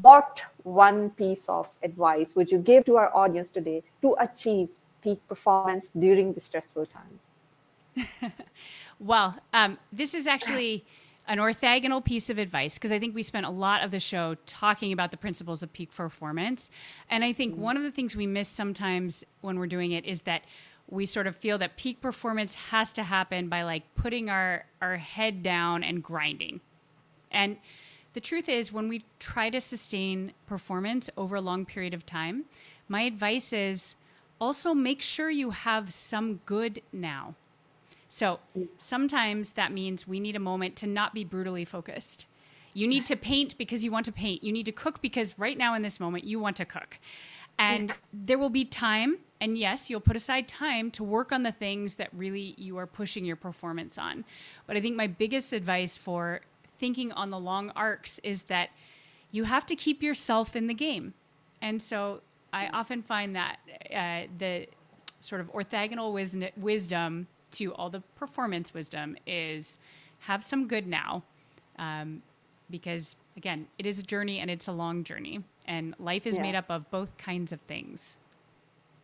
what 0.00 0.42
one 0.64 1.10
piece 1.10 1.44
of 1.48 1.68
advice 1.82 2.34
would 2.34 2.50
you 2.50 2.58
give 2.58 2.84
to 2.86 2.96
our 2.96 3.14
audience 3.14 3.50
today 3.50 3.82
to 4.02 4.16
achieve 4.20 4.68
peak 5.06 5.28
performance 5.28 5.92
during 5.96 6.32
the 6.32 6.40
stressful 6.40 6.84
time? 6.86 8.32
well, 8.98 9.36
um, 9.52 9.78
this 9.92 10.14
is 10.14 10.26
actually 10.26 10.84
an 11.28 11.38
orthogonal 11.38 12.04
piece 12.04 12.28
of 12.28 12.38
advice 12.38 12.74
because 12.74 12.90
I 12.90 12.98
think 12.98 13.14
we 13.14 13.22
spent 13.22 13.46
a 13.46 13.50
lot 13.50 13.84
of 13.84 13.92
the 13.92 14.00
show 14.00 14.34
talking 14.46 14.92
about 14.92 15.12
the 15.12 15.16
principles 15.16 15.62
of 15.62 15.72
peak 15.72 15.94
performance. 15.94 16.70
And 17.08 17.22
I 17.22 17.32
think 17.32 17.52
mm-hmm. 17.52 17.62
one 17.62 17.76
of 17.76 17.84
the 17.84 17.92
things 17.92 18.16
we 18.16 18.26
miss 18.26 18.48
sometimes 18.48 19.22
when 19.42 19.60
we're 19.60 19.68
doing 19.68 19.92
it 19.92 20.04
is 20.04 20.22
that 20.22 20.42
we 20.88 21.06
sort 21.06 21.28
of 21.28 21.36
feel 21.36 21.56
that 21.58 21.76
peak 21.76 22.00
performance 22.00 22.54
has 22.54 22.92
to 22.94 23.04
happen 23.04 23.48
by 23.48 23.62
like 23.62 23.82
putting 23.94 24.28
our 24.28 24.64
our 24.80 24.96
head 24.96 25.42
down 25.42 25.84
and 25.84 26.02
grinding. 26.02 26.60
And 27.30 27.58
the 28.14 28.20
truth 28.20 28.48
is 28.48 28.72
when 28.72 28.88
we 28.88 29.04
try 29.20 29.50
to 29.50 29.60
sustain 29.60 30.32
performance 30.46 31.08
over 31.16 31.36
a 31.36 31.40
long 31.40 31.64
period 31.64 31.94
of 31.94 32.04
time, 32.06 32.46
my 32.88 33.02
advice 33.02 33.52
is 33.52 33.94
also 34.40 34.74
make 34.74 35.02
sure 35.02 35.30
you 35.30 35.50
have 35.50 35.92
some 35.92 36.40
good 36.46 36.82
now. 36.92 37.34
So 38.08 38.40
sometimes 38.78 39.52
that 39.52 39.72
means 39.72 40.06
we 40.06 40.20
need 40.20 40.36
a 40.36 40.40
moment 40.40 40.76
to 40.76 40.86
not 40.86 41.12
be 41.14 41.24
brutally 41.24 41.64
focused. 41.64 42.26
You 42.72 42.86
need 42.86 43.06
to 43.06 43.16
paint 43.16 43.56
because 43.56 43.84
you 43.84 43.90
want 43.90 44.04
to 44.06 44.12
paint. 44.12 44.44
You 44.44 44.52
need 44.52 44.66
to 44.66 44.72
cook 44.72 45.00
because 45.00 45.38
right 45.38 45.56
now 45.56 45.74
in 45.74 45.82
this 45.82 45.98
moment 45.98 46.24
you 46.24 46.38
want 46.38 46.56
to 46.56 46.64
cook. 46.64 46.98
And 47.58 47.94
there 48.12 48.38
will 48.38 48.50
be 48.50 48.66
time, 48.66 49.16
and 49.40 49.56
yes, 49.56 49.88
you'll 49.88 50.00
put 50.00 50.14
aside 50.14 50.46
time 50.46 50.90
to 50.90 51.02
work 51.02 51.32
on 51.32 51.42
the 51.42 51.52
things 51.52 51.94
that 51.94 52.10
really 52.12 52.54
you 52.58 52.76
are 52.76 52.86
pushing 52.86 53.24
your 53.24 53.36
performance 53.36 53.96
on. 53.96 54.26
But 54.66 54.76
I 54.76 54.82
think 54.82 54.94
my 54.94 55.06
biggest 55.06 55.54
advice 55.54 55.96
for 55.96 56.42
thinking 56.78 57.12
on 57.12 57.30
the 57.30 57.38
long 57.38 57.70
arcs 57.70 58.20
is 58.22 58.44
that 58.44 58.68
you 59.30 59.44
have 59.44 59.64
to 59.66 59.76
keep 59.76 60.02
yourself 60.02 60.54
in 60.54 60.66
the 60.66 60.74
game. 60.74 61.14
And 61.62 61.80
so 61.80 62.20
I 62.52 62.68
often 62.68 63.02
find 63.02 63.36
that 63.36 63.58
uh, 63.94 64.22
the 64.38 64.66
sort 65.20 65.40
of 65.40 65.52
orthogonal 65.52 66.12
wis- 66.12 66.36
wisdom 66.56 67.26
to 67.52 67.74
all 67.74 67.90
the 67.90 68.00
performance 68.16 68.72
wisdom 68.74 69.16
is 69.26 69.78
have 70.20 70.42
some 70.44 70.66
good 70.66 70.86
now. 70.86 71.22
Um, 71.78 72.22
because 72.70 73.16
again, 73.36 73.66
it 73.78 73.86
is 73.86 73.98
a 73.98 74.02
journey 74.02 74.40
and 74.40 74.50
it's 74.50 74.66
a 74.66 74.72
long 74.72 75.04
journey, 75.04 75.44
and 75.66 75.94
life 75.98 76.26
is 76.26 76.36
Yeah. 76.36 76.42
made 76.42 76.54
up 76.54 76.70
of 76.70 76.90
both 76.90 77.16
kinds 77.18 77.52
of 77.52 77.60
things. 77.62 78.16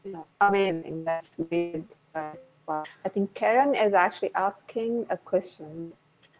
Yeah, 0.04 0.22
Amazing. 0.40 1.04
That's 1.04 1.30
great. 1.36 1.84
Uh, 2.14 2.32
wow. 2.66 2.84
I 3.04 3.08
think 3.08 3.34
Karen 3.34 3.74
is 3.74 3.92
actually 3.94 4.34
asking 4.34 5.06
a 5.10 5.16
question. 5.16 5.92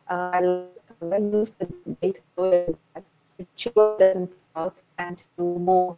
Uh, 0.08 0.30
I'll, 0.34 0.68
I'll 1.00 1.22
use 1.22 1.50
the 1.50 1.66
data 2.00 2.20
to 2.36 2.76
she 3.56 3.70
doesn't 3.70 4.32
work 4.54 4.76
and 4.98 5.22
do 5.36 5.44
more 5.58 5.96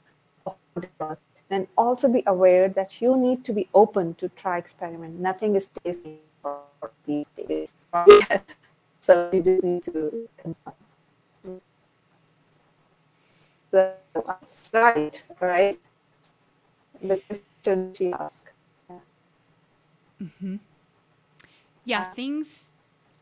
work. 0.98 1.18
Then 1.48 1.68
also 1.76 2.08
be 2.08 2.22
aware 2.26 2.68
that 2.68 3.00
you 3.00 3.16
need 3.16 3.44
to 3.44 3.52
be 3.52 3.68
open 3.74 4.14
to 4.16 4.28
try 4.30 4.58
experiment. 4.58 5.20
Nothing 5.20 5.56
is 5.56 5.68
tasty 5.84 6.20
for 6.42 6.62
these 7.06 7.26
days. 7.36 7.74
so 9.00 9.30
you 9.32 9.42
just 9.42 9.62
need 9.62 9.84
to 9.84 10.28
confirm. 10.38 10.74
So 13.70 13.94
that's 14.14 14.70
right, 14.72 15.22
right? 15.40 15.78
The 17.02 17.20
question 17.28 17.92
she 17.94 18.12
asked. 18.12 18.34
Yeah. 18.88 18.98
Yeah, 21.84 22.02
Uh, 22.02 22.14
things 22.14 22.72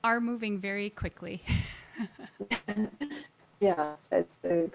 are 0.05 0.21
moving 0.21 0.61
very 0.61 0.91
quickly. 0.91 1.43
Yeah, 3.61 3.95
that's 4.11 4.35
great. 4.43 4.75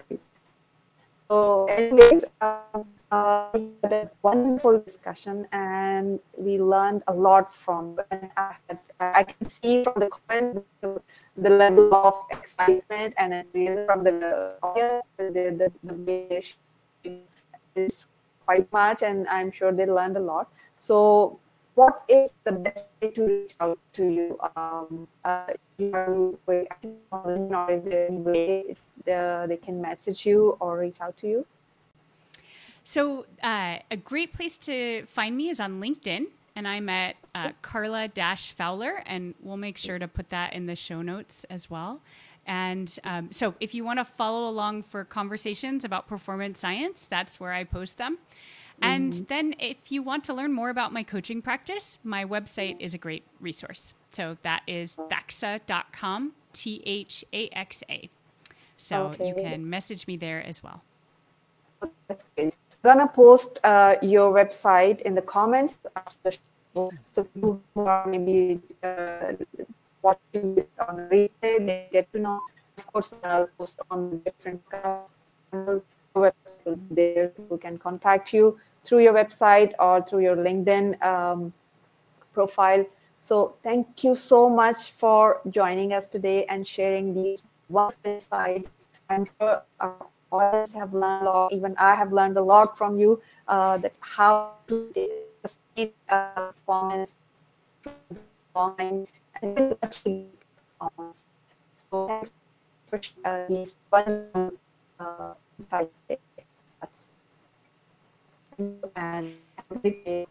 So, 1.30 1.66
anyways, 1.66 2.24
um, 2.40 2.88
uh, 3.12 3.50
we 3.52 3.68
had 3.82 3.92
a 3.92 4.10
wonderful 4.22 4.80
discussion, 4.80 5.46
and 5.52 6.20
we 6.38 6.58
learned 6.58 7.02
a 7.06 7.12
lot 7.12 7.52
from. 7.52 8.00
I, 8.10 8.56
had, 8.68 8.78
I 8.98 9.24
can 9.24 9.48
see 9.50 9.84
from 9.84 10.00
the 10.00 10.08
comments 10.08 10.64
the, 10.80 11.02
the 11.36 11.50
level 11.50 11.92
of 11.92 12.14
excitement, 12.30 13.12
and 13.18 13.44
from 13.84 14.04
the 14.04 14.56
audience, 14.62 15.04
the 15.18 15.70
the, 15.84 16.52
the, 17.04 17.24
is 17.76 18.06
quite 18.46 18.72
much, 18.72 19.02
and 19.02 19.28
I'm 19.28 19.52
sure 19.52 19.70
they 19.70 19.84
learned 19.84 20.16
a 20.16 20.20
lot. 20.20 20.48
So, 20.78 21.38
what 21.74 22.04
is 22.08 22.30
the 22.44 22.52
best 22.52 22.88
way 23.02 23.10
to 23.10 23.26
reach 23.26 23.52
out 23.60 23.78
to 24.00 24.08
you? 24.08 24.40
Um, 24.56 25.06
uh, 25.26 25.52
you 25.76 25.92
are 25.92 26.32
very 26.46 26.70
active 26.70 26.96
is 27.68 27.84
there 27.84 28.08
any 28.08 28.16
way 28.16 28.76
uh, 29.08 29.46
they 29.46 29.56
can 29.56 29.80
message 29.80 30.26
you 30.26 30.56
or 30.60 30.78
reach 30.78 31.00
out 31.00 31.16
to 31.18 31.28
you? 31.28 31.46
So, 32.84 33.26
uh, 33.42 33.78
a 33.90 33.96
great 33.96 34.32
place 34.32 34.56
to 34.58 35.04
find 35.06 35.36
me 35.36 35.50
is 35.50 35.60
on 35.60 35.80
LinkedIn, 35.80 36.26
and 36.56 36.66
I'm 36.66 36.88
at 36.88 37.16
uh, 37.34 37.52
Carla 37.60 38.08
Dash 38.08 38.52
Fowler, 38.52 39.02
and 39.04 39.34
we'll 39.42 39.58
make 39.58 39.76
sure 39.76 39.98
to 39.98 40.08
put 40.08 40.30
that 40.30 40.54
in 40.54 40.64
the 40.64 40.74
show 40.74 41.02
notes 41.02 41.44
as 41.50 41.68
well. 41.68 42.00
And 42.46 42.98
um, 43.04 43.30
so, 43.30 43.54
if 43.60 43.74
you 43.74 43.84
want 43.84 43.98
to 43.98 44.06
follow 44.06 44.48
along 44.48 44.84
for 44.84 45.04
conversations 45.04 45.84
about 45.84 46.08
performance 46.08 46.58
science, 46.58 47.06
that's 47.06 47.38
where 47.38 47.52
I 47.52 47.64
post 47.64 47.98
them. 47.98 48.18
And 48.80 49.12
then, 49.28 49.54
if 49.58 49.92
you 49.92 50.02
want 50.02 50.24
to 50.24 50.32
learn 50.32 50.54
more 50.54 50.70
about 50.70 50.92
my 50.92 51.02
coaching 51.02 51.42
practice, 51.42 51.98
my 52.04 52.24
website 52.24 52.76
is 52.80 52.94
a 52.94 52.98
great 52.98 53.24
resource. 53.38 53.92
So, 54.12 54.38
that 54.42 54.62
is 54.66 54.96
thaxa.com, 54.96 56.32
T 56.54 56.82
H 56.86 57.22
A 57.34 57.48
X 57.50 57.82
A. 57.90 58.08
So, 58.78 59.12
you 59.18 59.34
can 59.34 59.68
message 59.68 60.06
me 60.06 60.16
there 60.16 60.42
as 60.46 60.62
well. 60.62 60.82
That's 62.06 62.24
great. 62.36 62.54
Gonna 62.84 63.08
post 63.08 63.58
uh, 63.64 63.96
your 64.02 64.32
website 64.32 65.00
in 65.02 65.14
the 65.14 65.22
comments 65.22 65.78
after 65.96 66.30
the 66.30 66.32
show, 66.74 66.92
so 67.10 67.24
people 67.24 67.60
who 67.74 67.80
are 67.82 68.06
maybe 68.06 68.60
uh, 68.84 69.32
watching 70.00 70.58
it 70.58 70.70
on 70.88 70.96
the 70.96 71.02
replay, 71.10 71.66
they 71.66 71.88
get 71.92 72.10
to 72.12 72.20
know. 72.20 72.40
Of 72.78 72.86
course, 72.92 73.10
I'll 73.24 73.48
post 73.58 73.80
on 73.90 74.22
different 74.24 74.62
channels. 74.70 75.82
there. 76.90 77.28
People 77.28 77.58
can 77.58 77.78
contact 77.78 78.32
you 78.32 78.58
through 78.84 79.00
your 79.00 79.12
website 79.12 79.72
or 79.78 80.02
through 80.02 80.20
your 80.20 80.36
LinkedIn 80.36 81.02
um, 81.02 81.52
profile. 82.32 82.86
So 83.20 83.56
thank 83.62 84.04
you 84.04 84.14
so 84.14 84.48
much 84.48 84.92
for 84.92 85.40
joining 85.50 85.92
us 85.92 86.06
today 86.06 86.46
and 86.46 86.66
sharing 86.66 87.14
these 87.14 87.42
wonderful 87.68 88.12
insights. 88.12 88.70
I'm 89.08 89.26
sure 89.40 89.62
our 89.80 90.06
audience 90.30 90.72
have 90.74 90.92
learned 90.92 91.26
a 91.26 91.30
lot. 91.30 91.52
Even 91.52 91.74
I 91.78 91.94
have 91.94 92.12
learned 92.12 92.36
a 92.36 92.42
lot 92.42 92.76
from 92.76 92.98
you 92.98 93.20
uh, 93.46 93.78
that 93.78 93.94
how 94.00 94.56
to 94.68 94.92
see 95.46 95.94
uh, 96.08 96.52
performance 96.52 97.16
online 98.54 99.06
and 99.42 99.76
achieve 99.82 100.28
performance. 100.78 101.24
So 101.90 102.06
thanks 102.06 102.30
for 102.88 103.00
uh, 103.24 103.46
these 103.48 103.74
wonderful 103.90 104.52
uh. 104.98 105.34
And 108.96 109.36
day. 109.82 110.26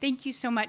Thank 0.00 0.24
you 0.24 0.32
so 0.32 0.50
much. 0.50 0.68